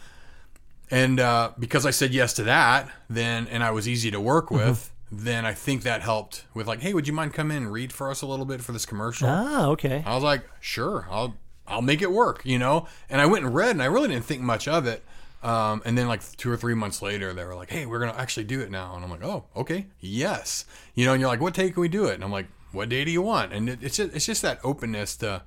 [0.92, 4.48] and uh, because I said yes to that, then and I was easy to work
[4.50, 4.68] Mm-hmm.
[4.70, 7.72] with, then I think that helped with like, hey, would you mind come in and
[7.72, 9.28] read for us a little bit for this commercial?
[9.30, 10.04] Ah, okay.
[10.06, 11.36] I was like, sure, I'll
[11.68, 12.88] I'll make it work, you know.
[13.10, 15.04] And I went and read, and I really didn't think much of it.
[15.44, 18.18] Um, and then like two or three months later, they were like, hey, we're gonna
[18.18, 18.96] actually do it now.
[18.96, 20.66] And I'm like, oh, okay, yes,
[20.96, 21.14] you know.
[21.14, 22.16] And you're like, what day can we do it?
[22.16, 23.54] And I'm like, what day do you want?
[23.54, 25.44] And it, it's just it's just that openness to.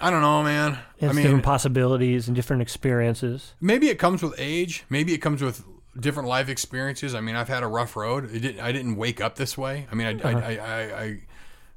[0.00, 0.78] I don't know, man.
[0.98, 3.54] It's I mean, different possibilities and different experiences.
[3.60, 4.84] maybe it comes with age.
[4.90, 5.64] Maybe it comes with
[5.98, 7.14] different life experiences.
[7.14, 8.24] I mean, I've had a rough road.
[8.34, 9.86] It didn't, I didn't wake up this way.
[9.90, 11.20] I mean, I, I, I, I, I,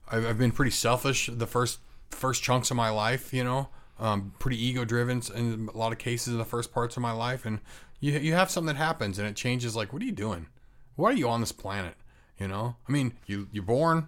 [0.09, 1.79] I've I've been pretty selfish the first
[2.09, 3.33] first chunks of my life.
[3.33, 6.97] You know, um, pretty ego driven in a lot of cases in the first parts
[6.97, 7.45] of my life.
[7.45, 7.59] And
[7.99, 9.75] you you have something that happens and it changes.
[9.75, 10.47] Like, what are you doing?
[10.95, 11.95] Why are you on this planet?
[12.39, 14.07] You know, I mean, you you're born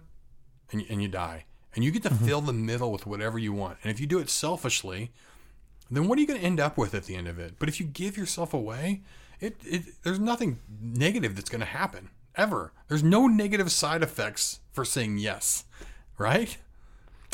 [0.72, 1.44] and you, and you die.
[1.74, 3.78] And you get to fill the middle with whatever you want.
[3.82, 5.12] And if you do it selfishly,
[5.90, 7.54] then what are you going to end up with at the end of it?
[7.58, 9.02] But if you give yourself away,
[9.38, 12.72] it, it there's nothing negative that's going to happen ever.
[12.88, 15.64] There's no negative side effects for saying yes,
[16.18, 16.56] right?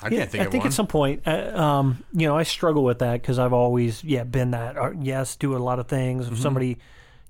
[0.02, 0.68] I Yeah, can't think I think one.
[0.68, 4.24] at some point, uh, um, you know, I struggle with that because I've always, yeah,
[4.24, 4.76] been that.
[4.76, 6.26] Or, yes, do a lot of things.
[6.26, 6.34] Mm-hmm.
[6.34, 6.78] If somebody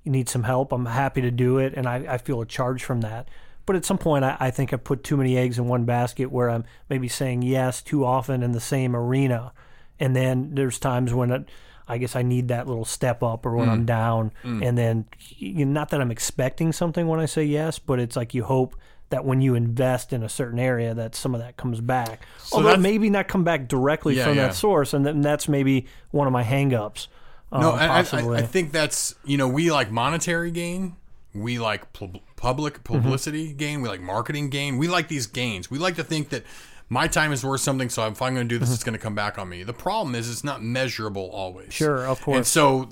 [0.04, 3.02] needs some help, I'm happy to do it, and I, I feel a charge from
[3.02, 3.28] that.
[3.66, 6.30] But at some point, I, I think I put too many eggs in one basket
[6.30, 9.52] where I'm maybe saying yes too often in the same arena,
[9.98, 11.48] and then there's times when it,
[11.88, 13.86] I guess I need that little step up or when I'm Mm.
[13.86, 15.04] down, and then
[15.38, 18.44] you know, not that I'm expecting something when I say yes, but it's like you
[18.44, 18.76] hope
[19.10, 22.20] that when you invest in a certain area, that some of that comes back.
[22.52, 24.46] Although that's- maybe not come back directly Yeah, from yeah.
[24.48, 27.06] that source, and then that's maybe one of my hangups.
[27.52, 28.00] Um, No, I, I.
[28.00, 30.96] I think that's you know we like monetary gain,
[31.34, 32.94] we like pub- public Mm-hmm.
[33.02, 35.70] publicity gain, we like marketing gain, we like these gains.
[35.70, 36.44] We like to think that
[36.88, 38.98] my time is worth something, so if I'm going to do this, it's going to
[39.02, 39.64] come back on me.
[39.64, 41.68] The problem is it's not measurable always.
[41.68, 41.84] Mm-hmm.
[41.84, 42.36] Sure, of course.
[42.36, 42.88] And so,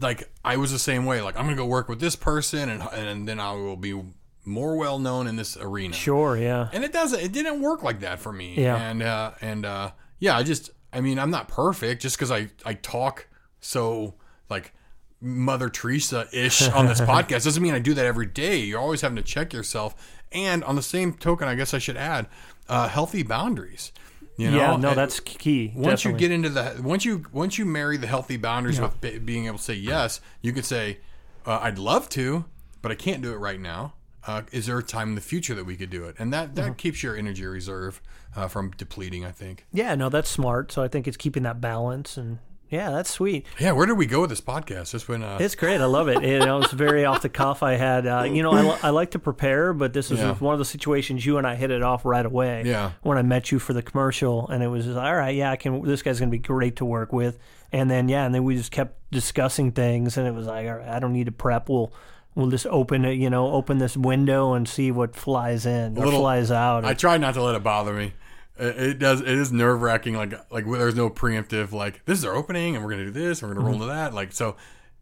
[0.00, 1.20] like I was the same way.
[1.20, 4.00] Like I'm going to go work with this person, and and then I will be
[4.44, 5.94] more well known in this arena.
[5.94, 7.20] sure, yeah, And it doesn't.
[7.20, 8.54] It didn't work like that for me.
[8.56, 8.76] Yeah.
[8.76, 9.90] And uh, and uh,
[10.20, 10.70] yeah, I just.
[10.92, 13.26] I mean, I'm not perfect just because I I talk
[13.60, 14.14] so
[14.48, 14.72] like
[15.20, 18.56] Mother Teresa ish on this podcast doesn't mean I do that every day.
[18.58, 19.94] You're always having to check yourself.
[20.32, 22.26] And on the same token, I guess I should add
[22.68, 23.92] uh, healthy boundaries.
[24.36, 24.56] You know?
[24.58, 24.76] yeah.
[24.76, 25.72] No, that's key.
[25.74, 29.18] once you get into the once you once you marry the healthy boundaries with be,
[29.18, 30.98] being able to say yes, you could say,
[31.44, 32.44] uh, "I'd love to,
[32.80, 33.94] but I can't do it right now."
[34.24, 36.14] Uh, is there a time in the future that we could do it?
[36.20, 36.66] And that Mm-hmm.
[36.68, 38.00] that keeps your energy reserve
[38.36, 39.24] uh, from depleting.
[39.24, 39.66] I think.
[39.72, 40.70] yeah, no, that's smart.
[40.70, 42.38] So I think it's keeping that balance, and
[42.70, 43.46] yeah, that's sweet.
[43.58, 44.90] Yeah, where did we go with this podcast?
[44.92, 45.80] Just when uh, It's great.
[45.80, 46.22] I love it.
[46.22, 47.62] You know, it's very off the cuff.
[47.62, 50.34] I had, uh, you know, I, I like to prepare, but this is Yeah.
[50.34, 52.62] one of the situations you and I hit it off right away.
[52.66, 52.92] Yeah.
[53.02, 55.56] When I met you for the commercial, and it was just, all right, yeah, I
[55.56, 55.82] can.
[55.82, 57.38] This guy's going to be great to work with.
[57.72, 60.76] And then yeah, and then we just kept discussing things, and it was like, all
[60.76, 61.68] right, I don't need to prep.
[61.68, 61.92] We'll
[62.34, 66.04] we'll just open it, you know, open this window and see what flies in or
[66.04, 66.84] Little- flies out.
[66.84, 68.12] I try not to let it bother me.
[68.58, 69.20] It, does.
[69.20, 70.14] It is nerve wracking.
[70.14, 71.72] Like like there's no preemptive.
[71.72, 73.88] Like this is our opening, and we're gonna do this, and we're gonna roll Mm-hmm.
[73.88, 74.14] to that.
[74.14, 74.56] Like so,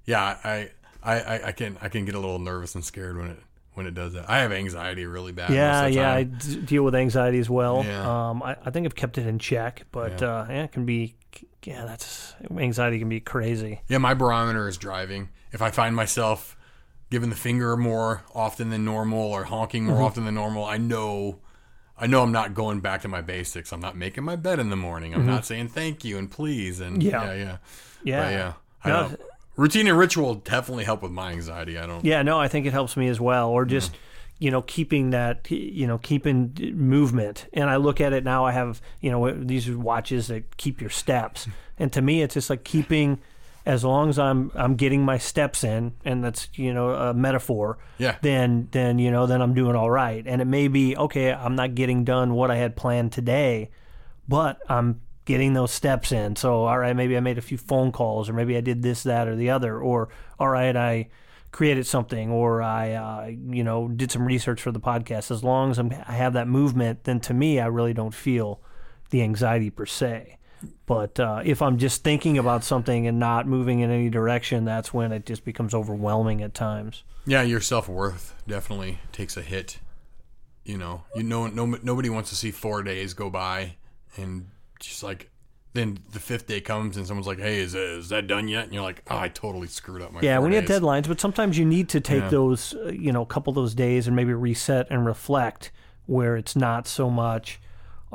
[0.04, 0.38] yeah.
[0.44, 0.70] I,
[1.02, 3.38] I I I can I can get a little nervous and scared when it
[3.74, 4.28] when it does that.
[4.28, 5.50] I have anxiety really bad.
[5.50, 6.22] yeah, most of the yeah, I
[6.64, 7.84] deal with anxiety as well.
[7.84, 8.28] Yeah.
[8.30, 10.28] Um, I, I think I've kept it in check, but Yeah.
[10.28, 11.14] uh, yeah, it can be,
[11.62, 13.82] yeah, that's anxiety can be crazy.
[13.88, 15.28] Yeah, my barometer is driving.
[15.52, 16.57] If I find myself
[17.11, 19.92] giving the finger more often than normal or honking Mm-hmm.
[19.94, 21.38] more often than normal, I know
[21.99, 23.72] I know I'm not going back to my basics.
[23.72, 25.14] I'm not making my bed in the morning.
[25.14, 27.09] I'm not saying thank you and please and Mm-hmm.
[27.11, 27.24] Yeah.
[27.24, 27.57] yeah, yeah.
[28.05, 28.53] Yeah, But yeah.
[28.84, 29.20] I No, don't,
[29.57, 31.78] routine and ritual definitely help with my anxiety.
[31.78, 33.49] I don't Yeah, no, I think it helps me as well.
[33.51, 33.97] Or just,
[34.38, 37.47] you know, keeping that, you know, keeping movement.
[37.55, 40.90] And I look at it now, I have, you know, these watches that keep your
[40.90, 41.49] steps.
[41.78, 43.18] And to me, it's just like keeping,
[43.66, 47.78] as long as I'm I'm getting my steps in, and that's, you know, a metaphor.
[47.98, 48.16] Yeah.
[48.22, 50.24] Then, then you know, then I'm doing all right.
[50.24, 51.32] And it may be okay.
[51.32, 53.70] I'm not getting done what I had planned today,
[54.28, 56.36] but I'm getting those steps in.
[56.36, 59.02] So, all right, maybe I made a few phone calls, or maybe I did this,
[59.02, 60.08] that, or the other, or
[60.38, 61.08] all right, I
[61.50, 65.32] created something, or I, uh, you know, did some research for the podcast.
[65.32, 68.60] As long as I'm, I have that movement, then to me, I really don't feel
[69.10, 70.36] the anxiety per se.
[70.86, 74.94] But uh, if I'm just thinking about something and not moving in any direction, that's
[74.94, 77.02] when it just becomes overwhelming at times.
[77.26, 79.78] Yeah, your self worth definitely takes a hit.
[80.64, 83.76] You know, you know, no, nobody wants to see four days go by
[84.16, 84.48] and
[84.80, 85.30] just like
[85.74, 88.72] then the fifth day comes and someone's like, "Hey, is, is that done yet?" And
[88.74, 91.59] you're like, "Oh, I totally screwed up my." Yeah, when you have deadlines, but sometimes
[91.59, 92.28] you need to take Yeah.
[92.30, 95.70] those, uh, you know, a couple of those days and maybe reset and reflect
[96.07, 97.61] where it's not so much.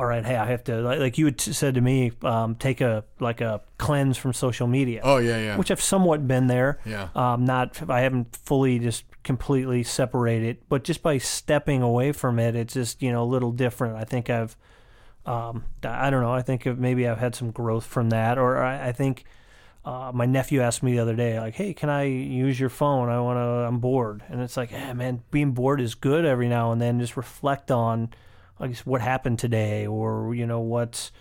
[0.02, 2.82] All right, hey, I have to like, like you had said to me, um, take
[2.82, 6.80] a like a cleanse from social media, Oh yeah, yeah, which I've somewhat been there.
[6.88, 7.10] yeah.
[7.14, 12.56] Um, not I haven't fully just completely separated, but just by stepping away from it,
[12.56, 13.95] it's just you know a little different.
[13.95, 14.58] I think I've,
[15.28, 16.34] um, I don't know.
[16.34, 19.24] I think maybe I've had some growth from that, or I, I think
[19.86, 23.08] uh, my nephew asked me the other day, like, "Hey, can I use your phone?
[23.10, 23.41] I want to.
[23.68, 26.99] I'm bored." And it's like, "Yeah, man, being bored is good every now and then.
[26.99, 28.10] Just reflect on,
[28.62, 31.12] I guess, what happened today, or you know, what's,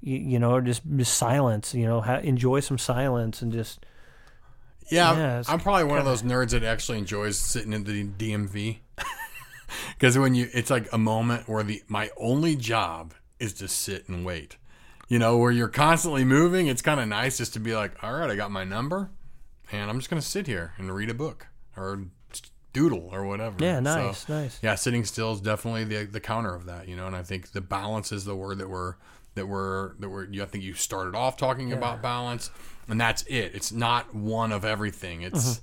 [0.00, 1.74] you, you know, just, just silence.
[1.74, 3.84] You know, ha- enjoy some silence and just."
[4.90, 8.78] Yeah, Yeah, I'm probably one of those nerds that actually enjoys sitting in the DMV.
[9.94, 14.08] Because when you, it's like a moment where the my only job is to sit
[14.08, 14.56] and wait.
[15.08, 16.66] You know, where you're constantly moving.
[16.66, 19.10] It's kind of nice just to be like, all right, I got my number,
[19.70, 21.46] and I'm just gonna sit here and read a book
[21.76, 22.04] or
[22.72, 23.56] doodle or whatever.
[23.58, 24.58] Yeah, So, nice, nice.
[24.62, 27.06] yeah, sitting still is definitely the the counter of that, you know.
[27.06, 28.94] And I think the balance is the word that we're
[29.34, 30.26] that we're that we're.
[30.42, 32.50] I think you started off talking about balance,
[32.88, 33.54] and that's it.
[33.54, 35.22] It's not one of everything.
[35.22, 35.60] It's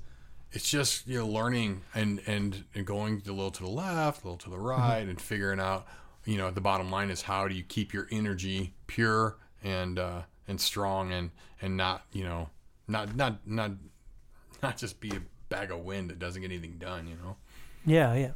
[0.51, 4.27] it's just you know learning and and and going a little to the left, a
[4.27, 5.85] little to the right, and figuring out
[6.25, 10.23] you know, the bottom line is how do you keep your energy pure and uh,
[10.45, 11.31] and strong and
[11.61, 12.49] and not you know
[12.85, 13.71] not not not
[14.61, 17.07] not just be a bag of wind that doesn't get anything done.
[17.07, 17.35] You know.
[17.85, 18.31] Yeah, yeah.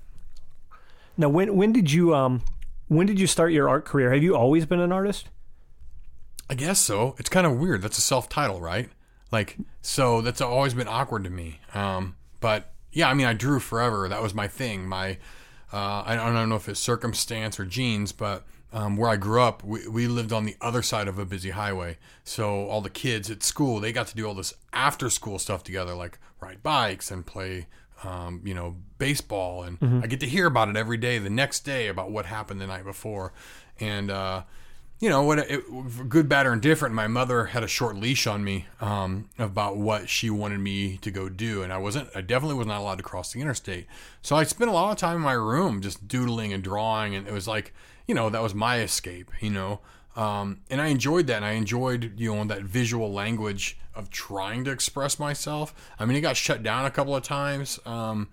[1.18, 2.42] Now, when when did you um
[2.88, 4.12] when did you start your art career?
[4.14, 5.30] Have you always been an artist?
[6.50, 7.16] I guess so.
[7.18, 7.82] It's kind of weird.
[7.82, 8.90] That's a self title, right?
[9.32, 11.62] Like, so that's always been awkward to me.
[11.74, 14.10] Um, but yeah, I mean, I drew forever.
[14.10, 14.86] That was my thing.
[14.86, 15.18] My,
[15.72, 19.64] uh, I don't know if it's circumstance or genes, but um, where I grew up,
[19.64, 21.98] we, we lived on the other side of a busy highway.
[22.24, 25.64] So all the kids at school, they got to do all this after school stuff
[25.64, 27.68] together, like ride bikes and play,
[28.04, 29.64] um, you know, baseball.
[29.64, 32.62] And I get to hear about it every day, the next day, about what happened
[32.62, 33.34] the night before.
[33.80, 34.44] And, uh,
[35.02, 35.64] you know what it,
[36.08, 40.08] good bad or indifferent my mother had a short leash on me um, about what
[40.08, 43.04] she wanted me to go do and i wasn't i definitely was not allowed to
[43.04, 43.88] cross the interstate
[44.22, 47.28] so i spent a lot of time in my room just doodling and drawing and
[47.28, 47.74] it was like
[48.12, 49.80] you know that was my escape you know
[50.18, 54.66] um, and i enjoyed that and i enjoyed you know that visual language of trying
[54.66, 58.28] to express myself i mean it got shut down a couple of times um,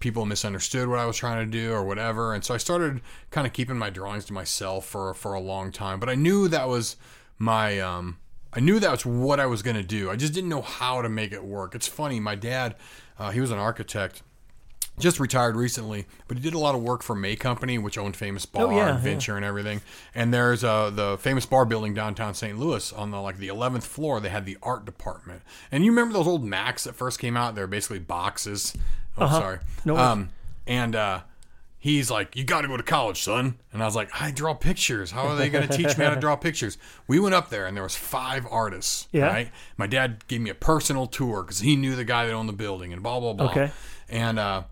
[0.00, 2.32] people misunderstood what I was trying to do or whatever.
[2.32, 3.00] And so I started
[3.32, 5.98] kind of keeping my drawings to myself for for a long time.
[5.98, 6.94] But I knew that was
[7.36, 8.18] my um
[8.52, 10.08] I knew that was what I was going to do.
[10.08, 11.74] I just didn't know how to make it work.
[11.74, 12.76] It's funny, my dad,
[13.18, 14.22] uh, he was an architect.
[14.98, 18.16] Just retired recently, but he did a lot of work for May Company, which owned
[18.16, 19.80] Famous-Barr, Oh, yeah, and Venture, and everything.
[20.14, 22.58] And there's uh, the Famous-Barr building downtown St.
[22.58, 24.20] Louis on the like the 11th floor.
[24.20, 25.42] They had the art department.
[25.70, 27.54] And you remember those old Macs that first came out?
[27.54, 28.74] They're basically boxes.
[29.16, 29.56] Oh, sorry.
[29.56, 29.64] Uh-huh.
[29.84, 30.06] No worries.
[30.06, 30.28] um,
[30.66, 31.20] and uh,
[31.78, 34.52] he's like, "You got to go to college, son." And I was like, "I draw
[34.54, 35.10] pictures.
[35.12, 36.76] How are they going to teach me how to draw pictures?"
[37.06, 39.08] We went up there, and there was five artists.
[39.12, 39.26] Yeah.
[39.26, 39.50] Right.
[39.76, 42.52] My dad gave me a personal tour because he knew the guy that owned the
[42.54, 43.50] building, and blah blah blah.
[43.50, 43.70] Okay.
[44.10, 44.62] And uh,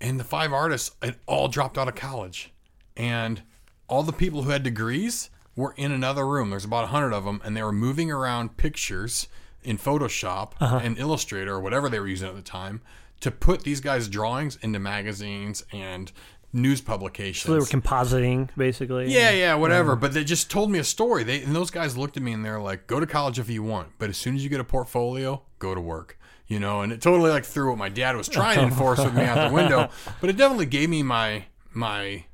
[0.00, 2.52] and the five artists had all dropped out of college,
[2.96, 3.42] and
[3.88, 6.50] all the people who had degrees were in another room.
[6.50, 9.28] There's about a hundred of them, and they were moving around pictures
[9.62, 10.80] in Photoshop uh-huh.
[10.82, 12.80] and Illustrator or whatever they were using at the time
[13.20, 16.10] to put these guys' drawings into magazines and
[16.52, 17.46] news publications.
[17.46, 19.12] So they were compositing, basically.
[19.12, 19.96] Yeah, yeah, whatever.
[19.96, 21.22] But they just told me a story.
[21.22, 23.62] They and those guys looked at me and they're like, "Go to college if you
[23.62, 26.18] want, but as soon as you get a portfolio, go to work."
[26.50, 29.14] You know, and it totally like threw what my dad was trying to enforce with
[29.14, 29.88] me out the window.
[30.20, 32.24] But it definitely gave me my my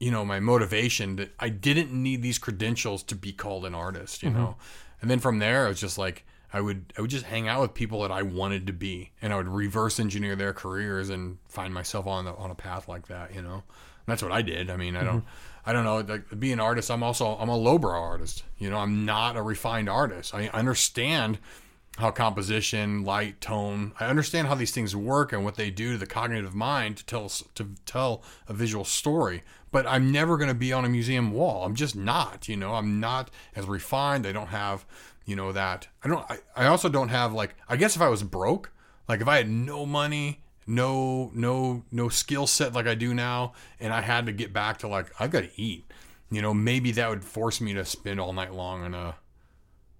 [0.00, 4.22] you know my motivation that I didn't need these credentials to be called an artist.
[4.22, 4.38] You mm-hmm.
[4.38, 4.56] know,
[5.02, 6.24] and then from there it was just like.
[6.50, 9.34] I would I would just hang out with people that I wanted to be, and
[9.34, 13.08] I would reverse engineer their careers and find myself on the, on a path like
[13.08, 13.34] that.
[13.34, 13.62] You know, and
[14.06, 14.70] that's what I did.
[14.70, 15.68] I mean, I don't mm-hmm.
[15.68, 15.98] I don't know.
[15.98, 18.44] Like being an artist, I'm also I'm a lowbrow artist.
[18.56, 20.34] You know, I'm not a refined artist.
[20.34, 21.38] I understand
[21.98, 23.92] how composition, light, tone.
[23.98, 27.04] I understand how these things work and what they do to the cognitive mind to
[27.04, 29.42] tell to tell a visual story.
[29.72, 31.64] But I'm never going to be on a museum wall.
[31.64, 32.48] I'm just not.
[32.48, 34.26] You know, I'm not as refined.
[34.26, 34.86] I don't have,
[35.26, 35.88] you know, that.
[36.04, 36.24] I don't.
[36.30, 37.56] I, I also don't have like.
[37.68, 38.70] I guess if I was broke,
[39.08, 43.54] like if I had no money, no no no skill set like I do now,
[43.80, 45.90] and I had to get back to like I've got to eat.
[46.30, 49.16] You know, maybe that would force me to spend all night long on a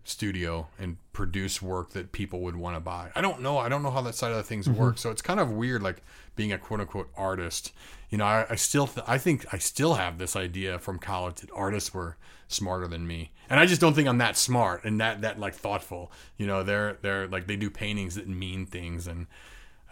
[0.08, 3.10] studio and produce work that people would want to buy.
[3.14, 3.58] I don't know.
[3.58, 4.80] I don't know how that side of the things mm-hmm.
[4.80, 5.00] works.
[5.02, 6.02] So it's kind of weird, like
[6.36, 7.72] being a quote unquote artist.
[8.10, 11.36] You know, I, I still, th- I think I still have this idea from college
[11.36, 12.16] that artists were
[12.48, 15.54] smarter than me, and I just don't think I'm that smart and that that like
[15.54, 16.10] thoughtful.
[16.38, 19.26] You know, they're they're like they do paintings that mean things, and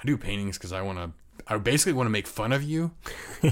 [0.02, 1.10] I do paintings because I want to.
[1.46, 2.92] I basically want to make fun of you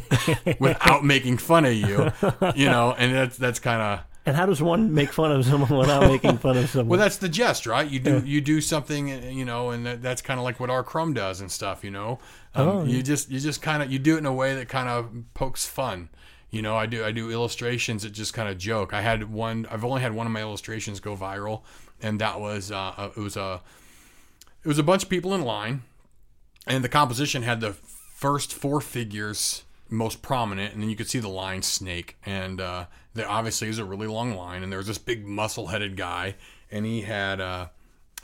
[0.58, 2.10] without making fun of you,
[2.56, 5.76] you know, and that's that's kind of And how does one make fun of someone
[5.76, 6.88] without making fun of someone?
[6.88, 7.88] Well, that's the jest, right?
[7.88, 10.82] You do you do something, you know, and that, that's kind of like what R.
[10.82, 12.18] Crumb does and stuff, you know.
[12.54, 14.68] Um, Oh, You just you just kind of you do it in a way that
[14.68, 16.08] kind of pokes fun.
[16.50, 18.94] You know, I do I do illustrations that just kind of joke.
[18.94, 19.66] I had one.
[19.70, 21.62] I've only had one of my illustrations go viral,
[22.00, 23.60] and that was uh, uh, it was a
[24.62, 25.82] it was a bunch of people in line,
[26.66, 31.18] and the composition had the first four figures most prominent, and then you could see
[31.18, 34.88] the line snake, and uh, there obviously is a really long line, and there was
[34.88, 36.34] this big muscle-headed guy,
[36.70, 37.68] and he had uh,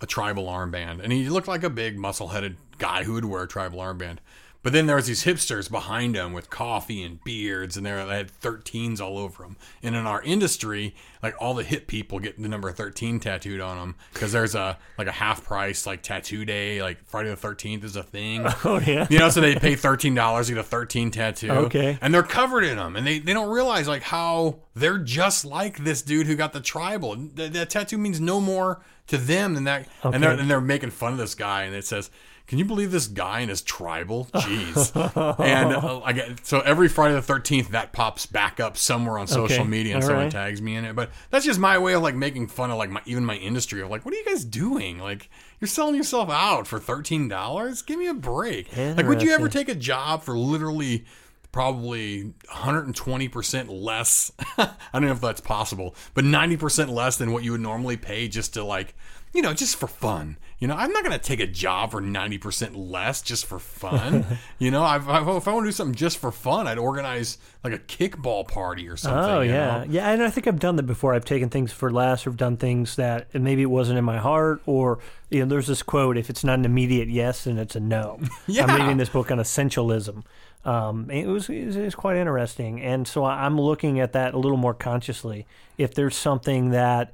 [0.01, 3.49] a tribal armband, and he looked like a big muscle-headed guy who would wear a
[3.49, 4.19] tribal armband.
[4.63, 8.31] But then there was these hipsters behind him with coffee and beards, and they had
[8.43, 9.57] 13s all over them.
[9.83, 13.79] And in our industry, like all the hip people get the number 13 tattooed on
[13.79, 17.85] them because there's a like a half price like tattoo day, like Friday the 13th
[17.85, 18.45] is a thing.
[18.65, 19.07] oh yeah.
[19.09, 21.51] You know, so they pay thirteen dollars to get a thirteen tattoo.
[21.51, 21.99] Okay.
[22.03, 25.85] and they're covered in them, and they, they don't realize like how they're just like
[25.85, 27.17] this dude who got the tribal.
[27.17, 29.89] That, that tattoo means no more to them than that.
[30.03, 32.11] And they're and they're making fun of this guy, and it says
[32.51, 34.27] can you believe this guy and his tribal?
[34.35, 34.91] Jeez.
[35.39, 39.29] and uh, I get so every Friday the thirteenth that pops back up somewhere on
[39.29, 40.33] social Okay, media and all someone right.
[40.33, 40.97] tags me in it.
[40.97, 43.81] But that's just my way of like making fun of like my even my industry
[43.83, 44.99] of like, what are you guys doing?
[44.99, 45.31] Like
[45.61, 47.83] you're selling yourself out for thirteen dollars?
[47.83, 48.77] Give me a break.
[48.77, 51.05] Like would you ever take a job for literally
[51.53, 54.33] probably 120% less.
[54.59, 58.29] I don't know if that's possible, but 90% less than what you would normally pay
[58.29, 58.95] just to like,
[59.33, 60.37] you know, just for fun.
[60.61, 64.27] You know, I'm not going to take a job for 90% less just for fun.
[64.59, 67.39] you know, I've, I've, if I want to do something just for fun, I'd organize
[67.65, 69.33] like a kickball party or something.
[69.33, 69.87] Oh you yeah, know?
[69.89, 71.15] yeah, and I think I've done that before.
[71.15, 74.61] I've taken things for less, or done things that maybe it wasn't in my heart,
[74.67, 74.99] or
[75.31, 78.21] you know, there's this quote: "If it's not an immediate yes, then it's a no."
[78.47, 78.65] Yeah.
[78.69, 80.25] I'm reading this book on essentialism.
[80.67, 84.35] Um, it was it was, it was quite interesting, and so I'm looking at that
[84.35, 85.47] a little more consciously.
[85.79, 87.13] If there's something that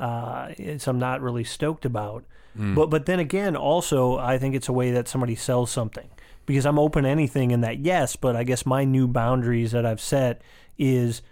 [0.00, 2.24] uh, I'm not really stoked about,
[2.74, 6.08] but but then again, also I think it's a way that somebody sells something
[6.46, 9.84] because I'm open to anything in that yes, but I guess my new boundaries that
[9.86, 10.42] I've set
[10.78, 11.22] is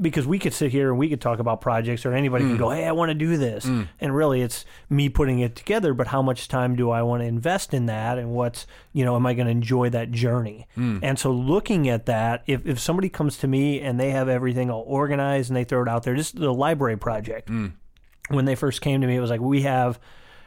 [0.00, 2.50] because we could sit here and we could talk about projects or anybody Mm.
[2.50, 3.64] could go, Hey, I want to do this.
[4.00, 7.26] And really it's me putting it together, but how much time do I want to
[7.26, 8.18] invest in that?
[8.18, 10.66] And what's, you know, am I going to enjoy that journey?
[10.76, 10.98] Mm.
[11.04, 14.70] And so looking at that, if, if somebody comes to me and they have everything
[14.72, 17.74] all organized and they throw it out there, just the library project, Mm.
[18.30, 20.00] when they first came to me, it was like, we have,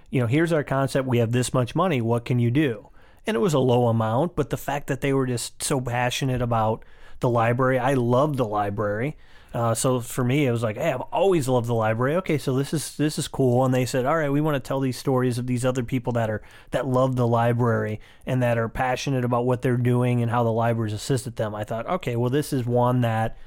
[0.10, 1.08] you know, here's our concept.
[1.08, 2.02] We have this much money.
[2.02, 2.90] What can you do?
[3.28, 6.42] And it was a low amount, but the fact that they were just so passionate
[6.42, 6.84] about
[7.20, 9.18] the library, I love the library.
[9.54, 12.16] Uh, so for me, it was like, hey, I've always loved the library.
[12.18, 13.66] Okay, so this is this is cool.
[13.66, 16.14] And they said, all right, we want to tell these stories of these other people
[16.14, 16.42] that are
[16.72, 20.52] that love the library and that are passionate about what they're doing and how the
[20.52, 21.56] libraries assisted them.
[21.56, 23.38] I thought, okay, well, this is one that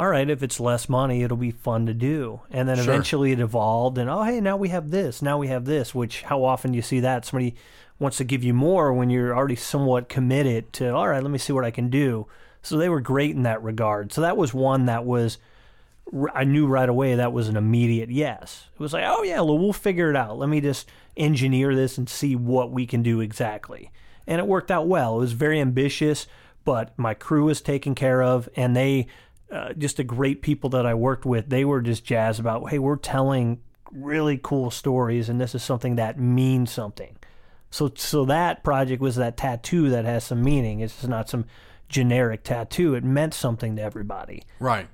[0.00, 2.40] all right, if it's less money, it'll be fun to do.
[2.50, 2.84] And then Sure.
[2.84, 6.22] eventually it evolved, and oh, hey, now we have this, now we have this, which
[6.22, 7.26] how often do you see that?
[7.26, 7.54] Somebody
[7.98, 11.36] wants to give you more when you're already somewhat committed to, all right, let me
[11.36, 12.26] see what I can do.
[12.62, 14.10] So they were great in that regard.
[14.10, 15.36] So that was one that was,
[16.34, 18.68] I knew right away that was an immediate yes.
[18.72, 20.38] It was like, oh, yeah, well, we'll figure it out.
[20.38, 23.90] Let me just engineer this and see what we can do exactly.
[24.26, 25.16] And it worked out well.
[25.16, 26.26] It was very ambitious,
[26.64, 29.06] but my crew was taken care of, and they,
[29.50, 32.78] uh, just the great people that I worked with, they were just jazzed about, hey,
[32.78, 33.60] we're telling
[33.92, 37.16] really cool stories, and this is something that means something.
[37.70, 40.80] So, so that project was that tattoo that has some meaning.
[40.80, 41.44] It's just not some
[41.88, 42.94] generic tattoo.
[42.94, 44.42] It meant something to everybody.
[44.58, 44.88] Right.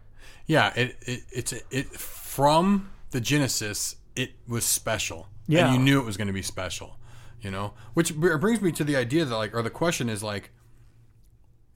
[0.47, 0.73] Yeah.
[0.75, 3.97] It, it it's it from the genesis.
[4.15, 5.29] It was special.
[5.47, 5.67] Yeah.
[5.67, 6.99] And you knew it was going to be special.
[7.41, 10.51] You know, which brings me to the idea that like, or the question is like,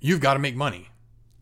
[0.01, 0.89] you've got to make money.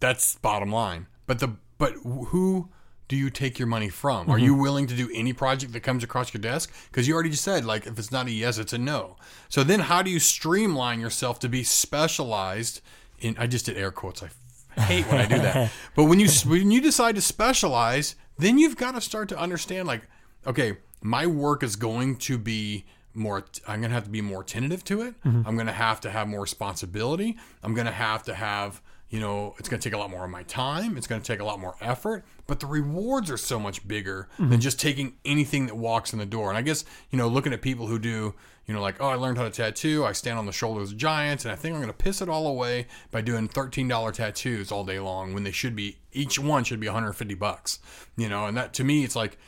[0.00, 1.06] That's bottom line.
[1.28, 2.70] But the but who
[3.06, 4.28] do you take your money from?
[4.28, 4.62] Are you mm-hmm.
[4.62, 6.72] willing to do any project that comes across your desk?
[6.90, 9.16] Because you already just said like if it's not a yes, it's a no.
[9.48, 12.80] So then how do you streamline yourself to be specialized
[13.20, 13.36] in?
[13.38, 14.22] I just did air quotes.
[14.22, 15.70] I hate when I do that.
[15.94, 19.86] but when you when you decide to specialize, then you've got to start to understand
[19.86, 20.08] like,
[20.46, 24.44] okay, my work is going to be more i'm going to have to be more
[24.44, 25.42] tentative to it mm-hmm.
[25.44, 28.80] i'm going to have to have more responsibility i'm going to have to have
[29.10, 31.26] you know it's going to take a lot more of my time it's going to
[31.26, 34.58] take a lot more effort but the rewards are so much bigger than mm-hmm.
[34.58, 36.48] just taking anything that walks in the door.
[36.48, 38.34] And i guess you know looking at people who do
[38.66, 40.98] you know like oh i learned how to tattoo i stand on the shoulders of
[40.98, 44.70] giants and i think i'm going to piss it all away by doing $13 tattoos
[44.70, 47.78] all day long when they should be each one should be 150 bucks
[48.16, 48.46] you know?
[48.46, 49.38] And that to me it's like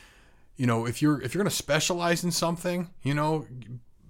[0.57, 3.45] you know if you're if you're going to specialize in something you know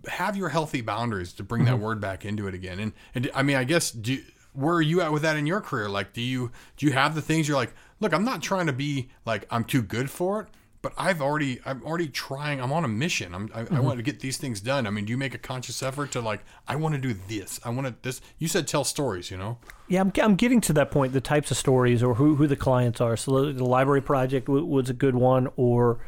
[0.08, 1.84] have your healthy boundaries to bring that mm-hmm.
[1.84, 2.80] word back into it again.
[2.80, 4.22] And and i mean i guess do
[4.54, 7.16] where are you at with that in your career like do you do you have
[7.16, 10.41] the things you're like look i'm not trying to be like i'm too good for
[10.41, 10.47] it
[10.82, 13.84] but i've already i'm already trying i'm on a mission i'm i, I mm-hmm.
[13.84, 16.22] want to get these things done i mean do you make a conscious effort to
[16.22, 19.38] like i want to do this i want to this you said tell stories you
[19.38, 19.58] know
[19.91, 21.12] Yeah, I'm, I'm getting to that point.
[21.12, 23.18] The types of stories or who, who the clients are.
[23.18, 25.99] So the, the library project w- was a good one, or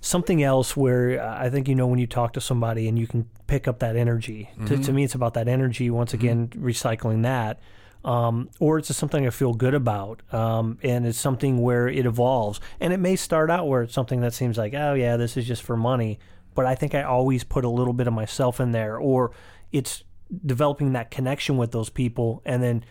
[0.00, 3.06] something else where uh, I think you know when you talk to somebody and you
[3.06, 4.50] can pick up that energy.
[4.66, 5.90] To, to me, it's about that energy.
[5.90, 7.60] Once again, recycling that.
[8.02, 12.06] Um, or it's just something I feel good about, um, and it's something where it
[12.06, 12.58] evolves.
[12.80, 15.46] And it may start out where it's something that seems like, oh yeah, this is
[15.46, 16.18] just for money.
[16.54, 19.32] But I think I always put a little bit of myself in there, or
[19.70, 20.02] it's
[20.46, 22.84] developing that connection with those people, and then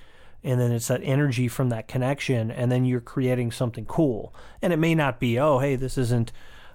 [0.43, 4.72] and then it's that energy from that connection and then you're creating something cool and
[4.72, 6.32] it may not be oh hey this isn't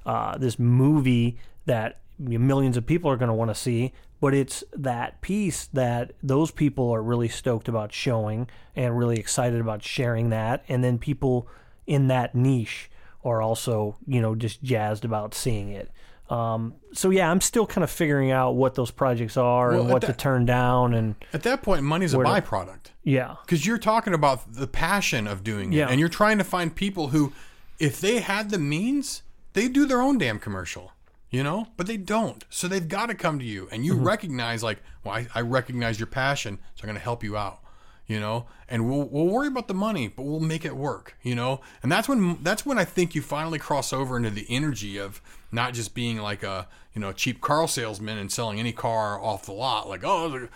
[0.07, 1.37] uh, this movie
[1.67, 6.13] that millions of people are going to want to see but it's that piece that
[6.23, 10.97] those people are really stoked about showing and really excited about sharing that and then
[10.99, 11.49] people
[11.87, 12.89] in that niche
[13.25, 15.91] are also you know just jazzed about seeing it
[16.31, 19.89] Um, so yeah, I'm still kind of figuring out what those projects are Well, and
[19.91, 22.93] at what to turn down, and At that point, money's a Where to- byproduct.
[23.03, 25.77] yeah, Because you're talking about the passion of doing it.
[25.77, 25.89] Yeah.
[25.91, 27.33] And you're trying to find people who,
[27.79, 29.23] if they had the means,
[29.55, 30.93] they do their own damn commercial,
[31.31, 31.69] you know?
[31.77, 32.45] But they don't.
[32.51, 33.69] So they've got to come to you.
[33.73, 34.05] And you mm-hmm.
[34.05, 37.61] recognize, like, well, I, I recognize your passion, so I'm going to help you out,
[38.07, 38.47] you know?
[38.69, 41.61] And we'll, we'll worry about the money, but we'll make it work, you know?
[41.83, 45.23] And that's when, that's when I think you finally cross over into the energy of
[45.51, 49.47] not just being like a, you know, cheap car salesman and selling any car off
[49.47, 50.51] the lot, like, oh, it,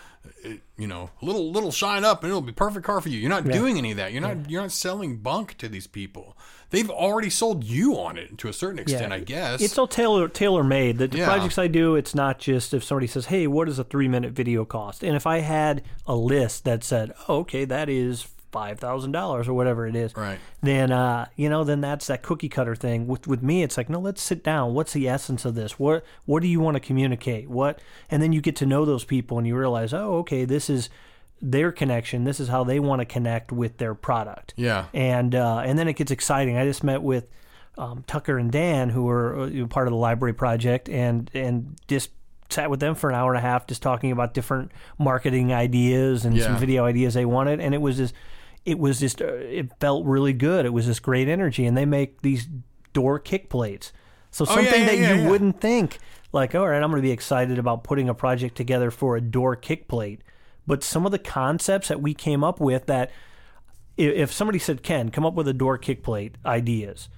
[0.45, 3.19] eh, you know, a little little shine up and it'll be perfect car for you.
[3.19, 4.13] You're not doing any of that.
[4.13, 6.37] You're not you're not selling bunk to these people.
[6.71, 9.63] They've already sold you on it to a certain extent, I guess.
[9.63, 10.99] It's all tailor tailor made.
[10.99, 11.27] The, the Yeah.
[11.27, 14.33] projects I do, it's not just if somebody says, "Hey, what does a three minute
[14.33, 18.79] video cost?" And if I had a list that said, oh, "Okay, that is five
[18.79, 20.39] thousand dollars or whatever it is," right.
[20.63, 23.07] then uh, you know, then that's that cookie cutter thing.
[23.07, 24.75] With with me, it's like, no, let's sit down.
[24.75, 25.79] What's the essence of this?
[25.79, 27.49] What what do you want to communicate?
[27.49, 30.69] What, and then you get to know those people, and you realize, oh, okay, this
[30.69, 30.91] is
[31.41, 32.25] their connection.
[32.25, 34.87] This is how they want to connect with their product Yeah.
[34.93, 36.57] and uh, and then it gets exciting.
[36.57, 37.27] I just met with
[37.77, 42.11] um, Tucker and Dan, who were uh, part of the library project, and and just
[42.51, 46.25] sat with them for an hour and a half, just talking about different marketing ideas
[46.25, 48.15] and some video ideas they wanted, and it was just
[48.65, 50.67] it was just uh, it felt really good.
[50.67, 52.49] It was this great energy, and they make these
[52.95, 53.93] door kick plates.
[54.31, 55.31] So Oh, yeah, something yeah, that yeah, you yeah.
[55.31, 55.99] wouldn't think
[56.33, 59.21] like, all right, I'm going to be excited about putting a project together for a
[59.21, 60.21] door kick plate.
[60.69, 63.11] But some of the concepts that we came up with that
[63.99, 67.09] if somebody said, Ken, come up with a door kick plate ideas,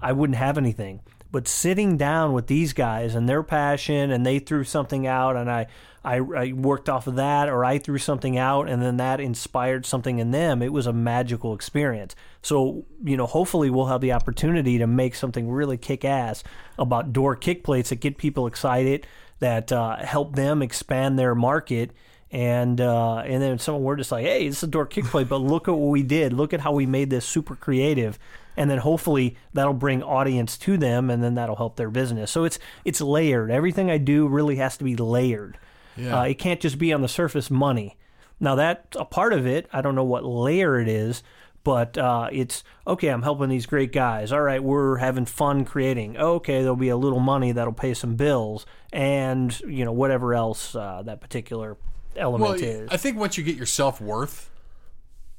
[0.00, 1.00] I wouldn't have anything.
[1.30, 5.50] But sitting down with these guys and their passion, and they threw something out, and
[5.50, 5.66] I,
[6.04, 9.84] I, I worked off of that, or I threw something out, and then that inspired
[9.84, 10.62] something in them.
[10.62, 12.14] It was a magical experience.
[12.40, 16.44] So, you know, hopefully we'll have the opportunity to make something really kick ass
[16.78, 19.06] about door kick plates that get people excited,
[19.40, 21.90] that uh, help them expand their market
[22.30, 25.38] and uh, and then someone we're just like, hey, it's a door kick plate, but
[25.38, 26.32] look at what we did.
[26.32, 28.18] Look at how we made this super creative,
[28.56, 32.30] and then hopefully that'll bring audience to them, and then that'll help their business.
[32.30, 33.50] So it's it's layered.
[33.50, 35.58] Everything I do really has to be layered.
[35.96, 36.20] Yeah.
[36.20, 37.96] Uh, it can't just be on the surface money.
[38.40, 39.68] Now that's a part of it.
[39.72, 41.22] I don't know what layer it is,
[41.64, 43.08] but uh, it's okay.
[43.08, 44.32] I'm helping these great guys.
[44.32, 46.16] All right, we're having fun creating.
[46.16, 50.74] Okay, there'll be a little money that'll pay some bills, and you know whatever else
[50.74, 51.76] uh, that particular
[52.16, 52.88] element Well, is.
[52.90, 54.50] I think once you get your self worth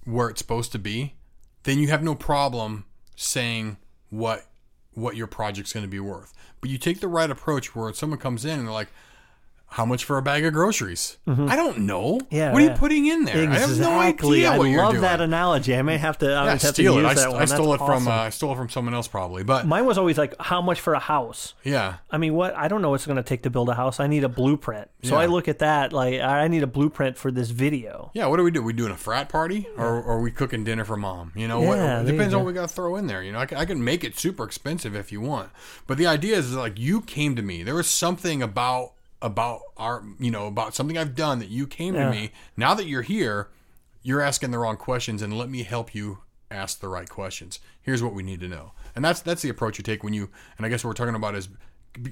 [0.05, 1.15] where it's supposed to be,
[1.63, 3.78] then you have no problem saying
[4.09, 4.45] what
[4.93, 6.34] what your project's going to be worth.
[6.61, 8.91] But you take the right approach where someone comes in and they're like,
[9.72, 12.17] "How much for a bag of groceries?" I don't know.
[12.20, 12.36] Mm-hmm.
[12.36, 12.72] Yeah, what are yeah.
[12.72, 13.49] you putting in there?
[13.49, 14.38] I have no Exactly.
[14.45, 15.01] idea I what love doing.
[15.01, 15.76] that analogy.
[15.76, 16.28] I may have to.
[16.34, 17.01] I yeah, have to steal it.
[17.01, 17.41] use I, that st- one.
[17.41, 18.07] I stole it from awesome.
[18.07, 20.80] uh, I stole it from someone else probably, but Mine was always like, how much
[20.82, 21.53] for a house?
[21.63, 22.55] yeah, I mean, what?
[22.55, 23.99] I don't know what's going to take to build a house.
[23.99, 24.89] I need a blueprint.
[25.03, 25.22] So Yeah.
[25.22, 28.11] I look at that like I need a blueprint for this video.
[28.13, 28.61] Yeah, what do we do?
[28.61, 31.32] We doing a frat party, or, or are we cooking dinner for mom?
[31.36, 33.24] You know, what, it depends on what we got to throw in there.
[33.24, 35.49] You know, I can, I can make it super expensive if you want,
[35.88, 37.63] but the idea is like you came to me.
[37.63, 41.95] There was something about about our, you know, about something I've done that you came
[41.95, 42.05] Yeah.
[42.05, 42.32] to me.
[42.55, 43.49] Now that you're here,
[44.01, 47.59] you're asking the wrong questions, and let me help you ask the right questions.
[47.82, 50.30] Here's what we need to know, and that's that's the approach you take when you.
[50.57, 51.49] And I guess what we're talking about is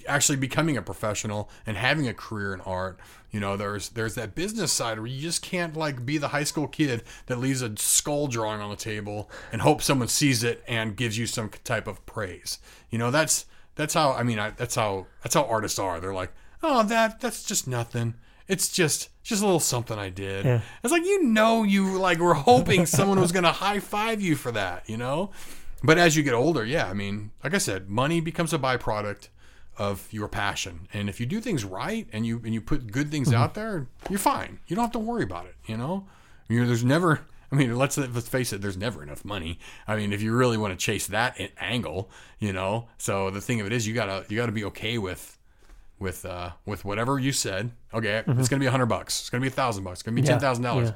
[0.07, 2.99] actually becoming a professional and having a career in art.
[3.31, 6.43] You know, there's there's that business side where you just can't like be the high
[6.43, 10.63] school kid that leaves a skull drawing on the table and hope someone sees it
[10.67, 12.59] and gives you some type of praise.
[12.89, 13.45] You know, that's
[13.75, 15.99] that's how I mean, I, that's how that's how artists are.
[15.99, 16.33] They're like,
[16.63, 18.15] oh, that that's just nothing.
[18.47, 20.45] It's just just a little something I did.
[20.45, 20.61] Yeah.
[20.83, 24.51] It's like you know you like were hoping someone was gonna high five you for
[24.53, 25.31] that, you know.
[25.83, 29.29] But as you get older, yeah, I mean, like I said, money becomes a byproduct
[29.77, 33.11] of your passion, and if you do things right and you and you put good
[33.11, 33.37] things mm-hmm.
[33.37, 34.59] out there, you're fine.
[34.67, 36.07] You don't have to worry about it, you know.
[36.47, 37.21] You know, there's never.
[37.51, 38.61] I mean, let's let's face it.
[38.61, 39.59] There's never enough money.
[39.87, 42.87] I mean, if you really want to chase that angle, you know.
[42.97, 45.36] So the thing of it is, you gotta you gotta be okay with
[45.99, 47.71] with uh with whatever you said.
[47.93, 49.19] Okay, it's gonna be a hundred bucks.
[49.21, 49.99] It's gonna be a thousand bucks.
[49.99, 50.89] It's gonna be ten thousand dollars.
[50.89, 50.95] yeah.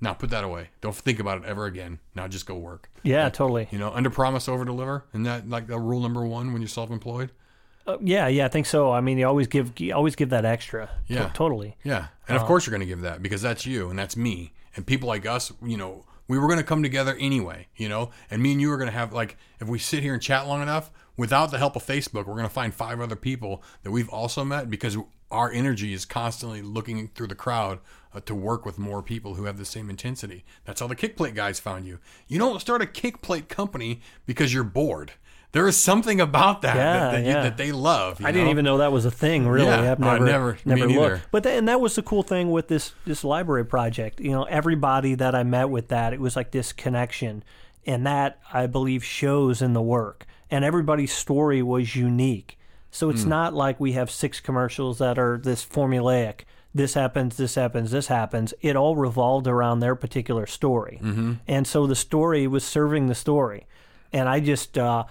[0.00, 0.70] Now put that away.
[0.80, 2.00] Don't think about it ever again.
[2.16, 2.90] Now just go work.
[3.04, 3.68] Yeah, totally.
[3.70, 5.04] You know, under promise, over deliver.
[5.12, 7.30] Isn't that like the rule number one when you're self employed?
[7.86, 8.92] Uh, yeah, yeah, I think so.
[8.92, 10.86] I mean, you always give you always give that extra.
[11.08, 11.30] To- Yeah.
[11.34, 11.76] totally.
[11.84, 12.08] Yeah.
[12.28, 14.52] And of course you're going to give that because that's you and that's me.
[14.76, 18.10] And people like us, you know, we were going to come together anyway, you know,
[18.30, 20.46] and me and you are going to have, like, if we sit here and chat
[20.46, 23.90] long enough, without the help of Facebook, we're going to find five other people that
[23.90, 24.96] we've also met because
[25.30, 27.78] our energy is constantly looking through the crowd
[28.14, 30.44] uh, to work with more people who have the same intensity.
[30.64, 31.98] That's how the kickplate guys found you.
[32.28, 35.12] You don't start a kickplate company because you're bored.
[35.52, 38.22] there is something about that Yeah, that, that, you- that they love.
[38.24, 39.46] I didn't even know that was a thing.
[39.48, 41.26] Really, Yeah, I've I never, never- never looked.
[41.30, 44.20] But then, and that was the cool thing with this this library project.
[44.20, 47.42] You know, everybody that I met with that, it was like this connection,
[47.86, 50.26] and that I believe shows in the work.
[50.52, 52.58] And everybody's story was unique.
[52.92, 56.42] So it's not like we have six commercials that are this formulaic.
[56.74, 58.52] This happens, this happens, this happens.
[58.60, 61.34] It all revolved around their particular story, mm-hmm.
[61.46, 63.66] and so the story was serving the story,
[64.12, 64.78] and I just.
[64.78, 65.04] Uh,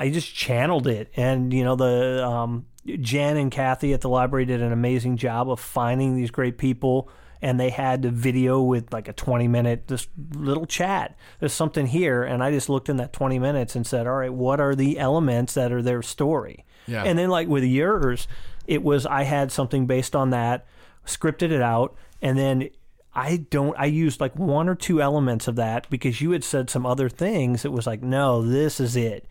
[0.00, 4.46] I just channeled it, and you know the um, Jen and Kathy at the library
[4.46, 7.10] did an amazing job of finding these great people,
[7.40, 11.16] and they had the video with like a twenty minute this little chat.
[11.40, 14.32] There's something here, and I just looked in that twenty minutes and said, all right,
[14.32, 16.64] what are the elements that are their story?
[16.86, 17.04] Yeah.
[17.04, 18.28] And then like with yours,
[18.66, 20.66] it was I had something based on that,
[21.06, 22.70] scripted it out, and then.
[23.14, 23.74] I don't.
[23.76, 27.08] I used like one or two elements of that because you had said some other
[27.08, 27.64] things.
[27.64, 29.26] It was like, no, this is it.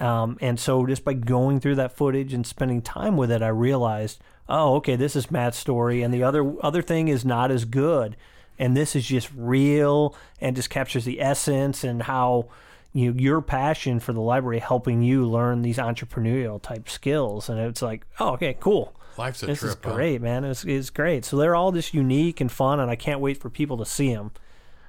[0.00, 3.48] Um, and so just by going through that footage and spending time with it, I
[3.48, 7.64] realized, oh, okay, this is Matt's story, and the other other thing is not as
[7.64, 8.16] good,
[8.58, 12.48] and this is just real and just captures the essence and how
[12.92, 17.82] you your passion for the library helping you learn these entrepreneurial type skills, and it's
[17.82, 18.94] like, oh, okay, cool.
[19.18, 19.70] Life's a This trip.
[19.72, 19.94] is huh?
[19.94, 20.44] great, man.
[20.44, 21.24] It's, it's great.
[21.26, 24.14] So they're all just unique and fun, and I can't wait for people to see
[24.14, 24.30] them.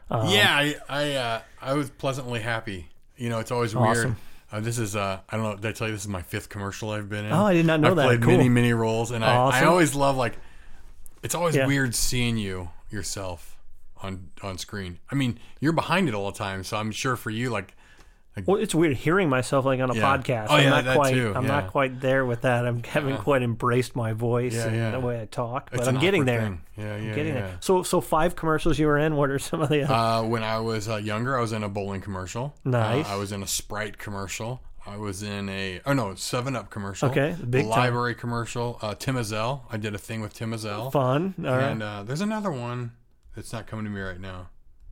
[0.09, 2.87] yeah, I I, uh, I was pleasantly happy.
[3.17, 4.15] You know, it's always weird.
[4.51, 4.57] Awesome.
[4.63, 5.55] Uh, this is uh, I don't know.
[5.55, 7.31] Did I tell you this is my fifth commercial I've been in?
[7.31, 8.05] Oh, I did not know I've that.
[8.05, 8.37] Played Cool.
[8.37, 10.37] many many roles, and I, I always love like.
[11.23, 11.67] It's always Yeah.
[11.67, 13.57] weird seeing you yourself
[14.01, 14.99] on on screen.
[15.11, 17.75] I mean, you're behind it all the time, so I'm sure for you, like,
[18.45, 20.01] Well, it's weird hearing myself like on a Yeah.
[20.17, 20.47] podcast.
[20.49, 21.13] Oh, I'm yeah, not that quite.
[21.13, 21.47] too, I'm yeah.
[21.49, 22.65] not quite there with that.
[22.65, 26.23] I'm haven't quite embraced my voice and the way I talk, but It's I'm getting
[26.25, 26.41] there.
[26.41, 26.61] thing.
[26.77, 27.41] Yeah, yeah, getting yeah.
[27.41, 27.57] there.
[27.59, 29.15] So, so five commercials you were in.
[29.17, 29.83] What are some of the?
[29.83, 32.55] other Uh, when I was uh, younger, I was in a bowling commercial.
[32.63, 33.05] Nice.
[33.05, 34.61] Uh, I was in a Sprite commercial.
[34.85, 37.09] I was in a oh no Seven Up commercial.
[37.09, 37.79] Okay, big a time.
[37.79, 38.79] library commercial.
[38.81, 39.61] Uh, Tim Ezell.
[39.69, 40.91] I did a thing with Tim Ezell.
[40.91, 41.35] Fun.
[41.39, 41.63] All right.
[41.65, 42.93] And uh, there's another one
[43.35, 44.47] that's not coming to me right now.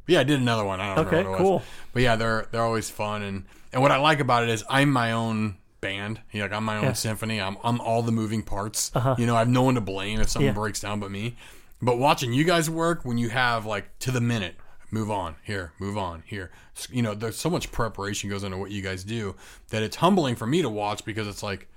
[0.10, 0.82] But yeah, I did another one.
[0.82, 1.54] I don't Okay, it cool.
[1.58, 1.64] was.
[1.94, 4.92] But yeah, they're they're always fun and and what I like about it is I'm
[4.92, 6.20] my own band.
[6.32, 6.94] You know, like I'm my own Yeah.
[6.94, 7.40] symphony.
[7.40, 8.92] I'm I'm all the moving parts.
[8.96, 9.16] Uh-huh.
[9.20, 10.54] You know, I have no one to blame if something Yeah.
[10.54, 11.36] breaks down but me.
[11.80, 14.56] But watching you guys work when you have like to the minute,
[14.90, 16.50] move on here, move on here.
[16.90, 19.36] You know, there's so much preparation goes into what you guys do
[19.70, 21.68] that it's humbling for me to watch because it's like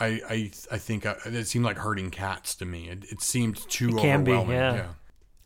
[0.00, 2.88] I I I think I, it seemed like herding cats to me.
[2.88, 4.56] It, it seemed too can be, overwhelming.
[4.56, 4.86] yeah.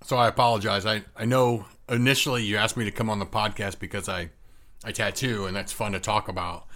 [0.04, 0.84] So I apologize.
[0.84, 4.30] I I know initially you asked me to come on the podcast because I
[4.84, 6.66] I tattoo and that's fun to talk about,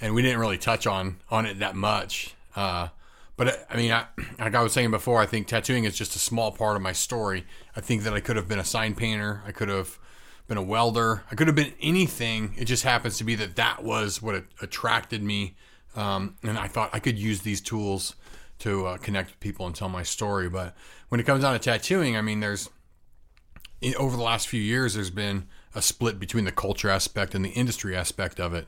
[0.00, 2.34] and we didn't really touch on on it that much.
[2.54, 2.88] Uh,
[3.36, 4.06] but I- mean, I,
[4.38, 6.92] like I was saying before, I think tattooing is just a small part of my
[6.92, 7.44] story.
[7.74, 9.42] I think that I could have been a sign painter.
[9.46, 9.98] I could have
[10.48, 11.24] been a welder.
[11.30, 12.54] I could have been anything.
[12.56, 15.56] It just happens to be that that was what attracted me,
[15.96, 18.14] um, and I thought I could use these tools
[18.60, 20.48] to uh, connect with people and tell my story.
[20.48, 20.74] But
[21.08, 22.70] when it comes down to tattooing, I mean, there's
[23.98, 27.50] over the last few years, there's been a split between the culture aspect and the
[27.50, 28.66] industry aspect of it.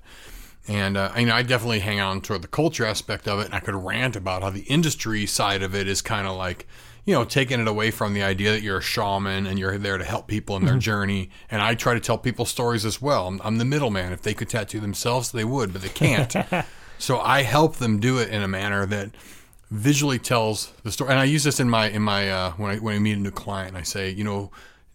[0.69, 3.47] And uh, I, you know, I definitely hang on toward the culture aspect of it,
[3.47, 6.67] and I could rant about how the industry side of it is kind of like,
[7.07, 9.97] you know, taking it away from the idea that you're a shaman and you're there
[9.97, 11.31] to help people in their journey.
[11.51, 13.29] And I try to tell people stories as well.
[13.29, 14.13] I'm, I'm the middleman.
[14.13, 16.37] If they could tattoo themselves, they would, but they can't.
[16.99, 19.13] so I help them do it in a manner that
[19.71, 21.11] visually tells the story.
[21.11, 23.21] And I use this in my in my uh, when I when I meet a
[23.21, 23.75] new client.
[23.75, 24.51] I say, you know,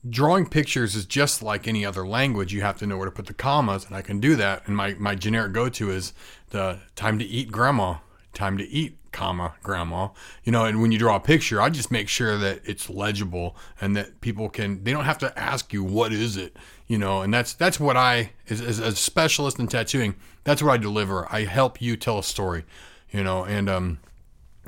[0.10, 2.54] drawing pictures is just like any other language.
[2.54, 4.64] You have to know where to put the commas, and I can do that.
[4.68, 6.14] And my my generic go to is
[6.50, 7.98] the time to eat, grandma.
[8.34, 10.10] Time to eat, comma, grandma.
[10.44, 13.56] You know, and when you draw a picture, I just make sure that it's legible
[13.80, 14.84] and that people can.
[14.84, 16.58] They don't have to ask you what is it.
[16.88, 20.16] You know, and that's that's what I as, as a specialist in tattooing.
[20.44, 21.32] That's what I deliver.
[21.32, 22.66] I help you tell a story.
[23.12, 24.00] You know, and um,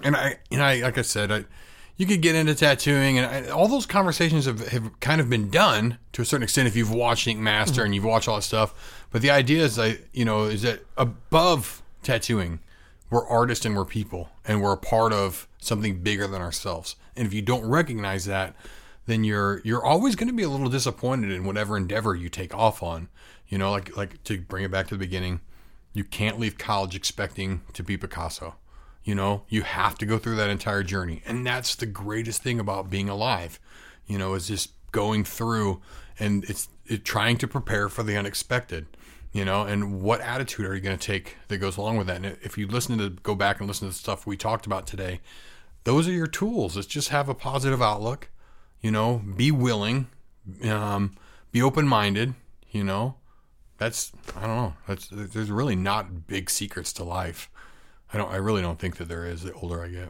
[0.03, 1.45] and I, and I, like I said, I,
[1.97, 5.97] you could get into tattooing, and all those conversations have, have kind of been done
[6.11, 9.05] to a certain extent if you've watched Ink Master and you've watched all that stuff.
[9.11, 9.79] But the idea is,
[10.11, 12.59] you know, is that above tattooing,
[13.09, 16.95] we're artists and we're people, and we're a part of something bigger than ourselves.
[17.15, 18.55] And if you don't recognize that,
[19.05, 22.53] then you're you're always going to be a little disappointed in whatever endeavor you take
[22.53, 23.07] off on.
[23.47, 25.39] You know, like like to bring it back to the beginning,
[25.93, 28.55] you can't leave college expecting to be Picasso.
[29.05, 31.21] You know, you have to go through that entire journey.
[31.25, 33.59] And that's the greatest thing about being alive,
[34.07, 35.79] you know, is just going through
[36.19, 38.87] and it's it, trying to prepare for the unexpected,
[39.31, 42.17] you know, and what attitude are you going to take that goes along with that?
[42.17, 44.87] And if you listen to go back and listen to the stuff we talked about
[44.87, 45.21] today,
[45.83, 46.75] those are your tools.
[46.75, 48.29] It's just have a positive outlook,
[48.81, 50.07] you know, be willing,
[50.67, 51.15] um,
[51.51, 52.33] be open minded,
[52.71, 53.15] you know,
[53.77, 54.73] that's I don't know.
[54.87, 57.49] That's there's really not big secrets to life.
[58.15, 58.31] I don't.
[58.31, 59.43] I really don't think that there is.
[59.43, 60.09] The older I get.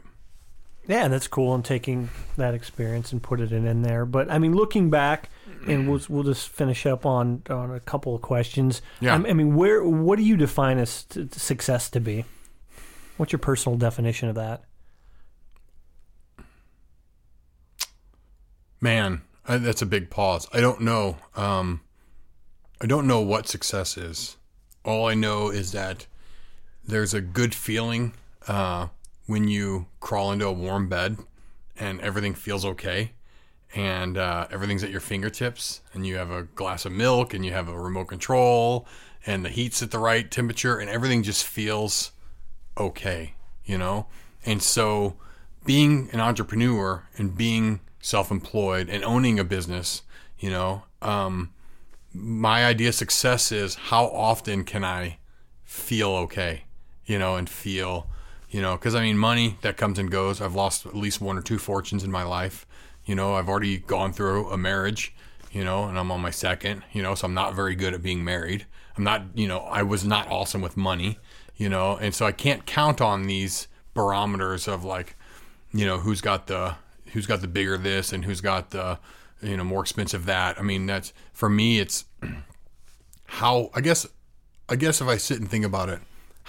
[0.86, 1.56] Yeah, and that's cool.
[1.56, 4.06] And taking that experience and put it in, in there.
[4.06, 5.28] But I mean, looking back,
[5.66, 8.80] and we'll we'll just finish up on on a couple of questions.
[9.00, 9.14] Yeah.
[9.14, 12.24] I, I mean, where what do you define as t- success to be?
[13.16, 14.62] What's your personal definition of that?
[18.80, 20.46] Man, I, that's a big pause.
[20.52, 21.16] I don't know.
[21.34, 21.80] Um,
[22.80, 24.36] I don't know what success is.
[24.84, 26.06] All I know is that
[26.86, 28.14] there's a good feeling
[28.46, 28.88] uh,
[29.26, 31.16] when you crawl into a warm bed
[31.78, 33.12] and everything feels okay
[33.74, 37.52] and uh, everything's at your fingertips and you have a glass of milk and you
[37.52, 38.86] have a remote control
[39.26, 42.12] and the heat's at the right temperature and everything just feels
[42.78, 43.34] okay,
[43.64, 44.06] you know?
[44.44, 45.16] And so
[45.64, 50.02] being an entrepreneur and being self-employed and owning a business,
[50.38, 51.52] you know, um,
[52.12, 55.18] my idea of success is how often can I
[55.64, 56.62] feel okay,
[57.06, 58.08] you know, and feel,
[58.50, 60.40] you know, because I mean, money that comes and goes.
[60.40, 62.66] I've lost at least one or two fortunes in my life.
[63.04, 65.14] You know, I've already gone through a marriage,
[65.52, 68.02] you know, and I'm on my second, you know, so I'm not very good at
[68.02, 68.66] being married.
[68.96, 71.18] I'm not, you know, I was not awesome with money,
[71.56, 75.16] you know, and so I can't count on these barometers of like,
[75.72, 76.76] you know, who's got the
[77.12, 78.98] who's got the bigger this and who's got the
[79.42, 80.58] you know more expensive that.
[80.58, 81.78] I mean, that's for me.
[81.78, 82.04] It's
[83.26, 84.06] how I guess
[84.68, 86.00] I guess if I sit and think about it,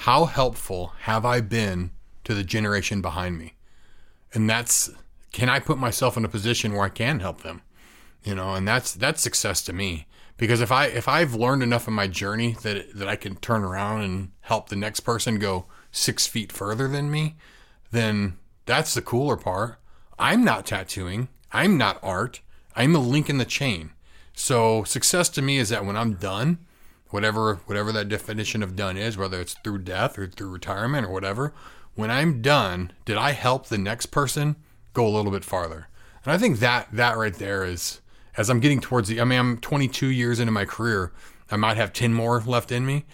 [0.01, 1.89] how helpful have I been
[2.23, 3.55] to the generation behind me?
[4.31, 4.91] And that's
[5.31, 7.63] can I put myself in a position where I can help them?
[8.23, 10.05] You know, and that's that's success to me.
[10.37, 13.63] Because if I if I've learned enough in my journey that that I can turn
[13.63, 17.35] around and help the next person go six feet further than me,
[17.89, 18.37] then
[18.67, 19.79] that's the cooler part.
[20.19, 21.27] I'm not tattooing.
[21.51, 22.41] I'm not art.
[22.75, 23.93] I'm a link in the chain.
[24.35, 26.59] So success to me is that when I'm done,
[27.09, 31.11] whatever whatever that definition of done is, whether it's through death or through retirement or
[31.11, 31.53] whatever,
[31.95, 34.55] when I'm done, did I help the next person
[34.93, 35.87] go a little bit farther?
[36.23, 38.01] And I think that that right there is
[38.35, 41.11] as I'm getting towards the I mean I'm 22 years into my career,
[41.49, 43.05] I might have 10 more left in me.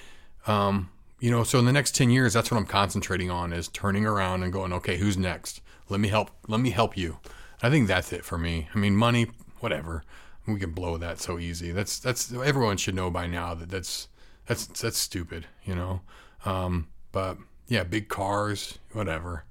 [0.47, 0.89] Um,
[1.19, 4.05] you know, so in the next 10 years, that's what I'm concentrating on is turning
[4.05, 5.61] around and going, okay, who's next?
[5.87, 6.31] Let me help.
[6.49, 7.19] Let me help you.
[7.61, 8.67] I think that's it for me.
[8.75, 9.27] I mean, money,
[9.61, 10.03] whatever.
[10.45, 11.71] We can blow that so easy.
[11.71, 14.07] That's that's everyone should know by now that that's
[14.45, 16.01] that's that's stupid, you know.
[16.45, 17.37] Um, but
[17.67, 19.45] yeah, big cars, whatever.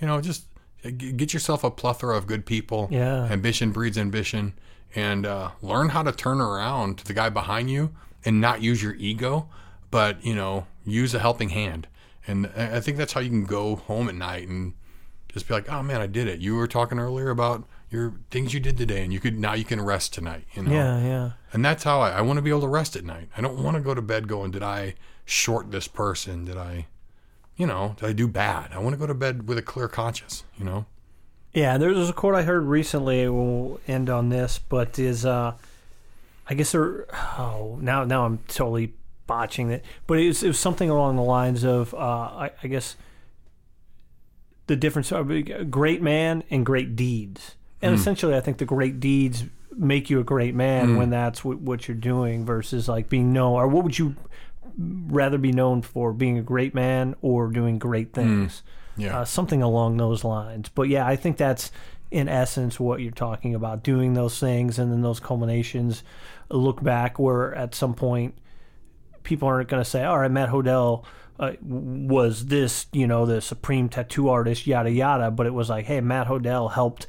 [0.00, 0.44] You know, just
[0.82, 2.88] get yourself a plethora of good people.
[2.90, 3.24] Yeah.
[3.24, 4.54] Ambition breeds ambition,
[4.94, 7.94] and uh, learn how to turn around to the guy behind you
[8.24, 9.48] and not use your ego,
[9.90, 11.86] but you know, use a helping hand.
[12.26, 14.72] And I I think that's how you can go home at night and
[15.32, 16.40] just be like, oh man, I did it.
[16.40, 19.64] You were talking earlier about your things you did today, and you could now you
[19.64, 20.44] can rest tonight.
[20.54, 20.72] You know.
[20.72, 21.30] Yeah, yeah.
[21.52, 23.28] And that's how I, I want to be able to rest at night.
[23.36, 24.94] I don't want to go to bed going, did I
[25.24, 26.44] short this person?
[26.44, 26.86] Did I,
[27.56, 28.70] you know, did I do bad?
[28.72, 30.44] I want to go to bed with a clear conscience.
[30.56, 30.86] You know.
[31.52, 33.28] Yeah, there's a quote I heard recently.
[33.28, 35.54] We'll end on this, but is uh,
[36.48, 37.06] I guess there.
[37.38, 38.94] Oh, now now I'm totally
[39.26, 42.66] botching it, but it was, it was something along the lines of uh, I, I
[42.66, 42.96] guess
[44.66, 49.00] the difference of a great man and great deeds, and essentially, I think the great
[49.00, 49.44] deeds
[49.76, 53.54] make you a great man when that's what, what you're doing versus like being known
[53.54, 54.14] or what would you
[54.76, 58.62] rather be known for being a great man or doing great things
[58.96, 59.20] Yeah.
[59.20, 60.68] uh, something along those lines.
[60.68, 61.70] But yeah, I think that's
[62.10, 66.02] in essence what you're talking about doing those things and then those culminations.
[66.50, 68.34] Look back where at some point
[69.22, 71.04] people aren't going to say, all right, Matt Hodel
[71.38, 75.30] uh, was this, you know, the supreme tattoo artist, yada, yada.
[75.30, 77.06] But it was like, hey, Matt Hodel helped,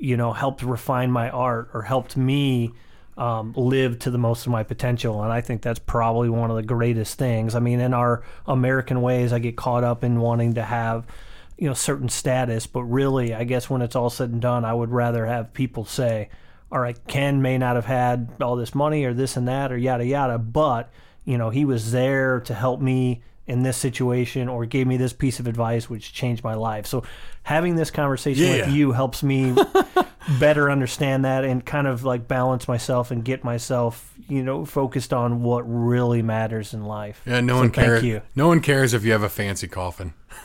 [0.00, 2.72] you know, helped refine my art or helped me
[3.16, 5.22] um, live to the most of my potential.
[5.22, 7.54] And I think that's probably one of the greatest things.
[7.54, 11.06] I mean, in our American ways, I get caught up in wanting to have,
[11.58, 12.66] you know, certain status.
[12.66, 15.84] But really, I guess when it's all said and done, I would rather have people
[15.84, 16.30] say,
[16.72, 19.76] all right, Ken may not have had all this money or this and that or
[19.76, 20.90] yada, yada, but,
[21.24, 25.12] you know, he was there to help me in this situation or gave me this
[25.12, 26.86] piece of advice which changed my life.
[26.86, 27.02] So
[27.50, 28.66] having this conversation Yeah.
[28.66, 29.54] with you helps me
[30.38, 35.12] better understand that and kind of like balance myself and get myself, you know, focused
[35.12, 37.20] on what really matters in life.
[37.26, 37.40] Yeah.
[37.40, 38.22] No So one cares.
[38.36, 40.14] No one cares if you have a fancy coffin.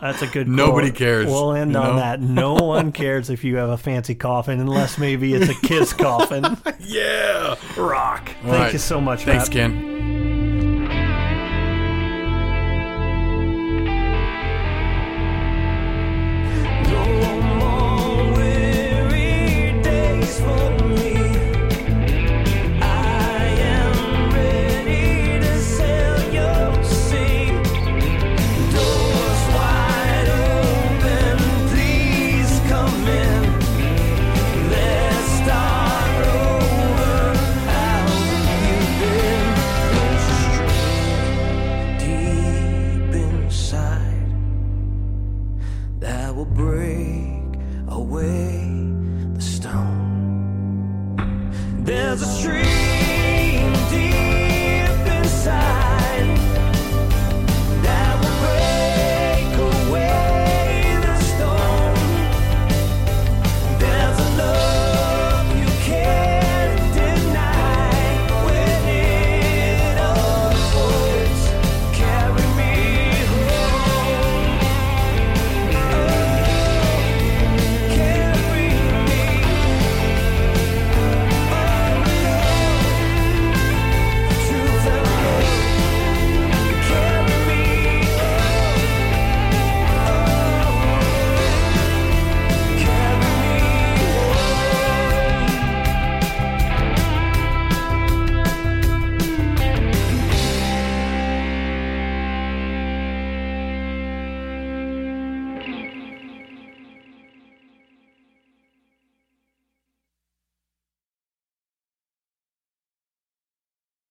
[0.00, 0.98] That's a good Nobody quote.
[0.98, 1.96] cares, We'll end on know?
[1.96, 2.20] that.
[2.20, 6.44] No one cares if you have a fancy coffin unless maybe it's a kiss coffin.
[6.80, 7.54] Yeah.
[7.76, 8.28] Rock.
[8.44, 8.72] All Thank right.
[8.72, 9.52] you so much, Thanks, Matt.
[9.52, 10.21] Ken.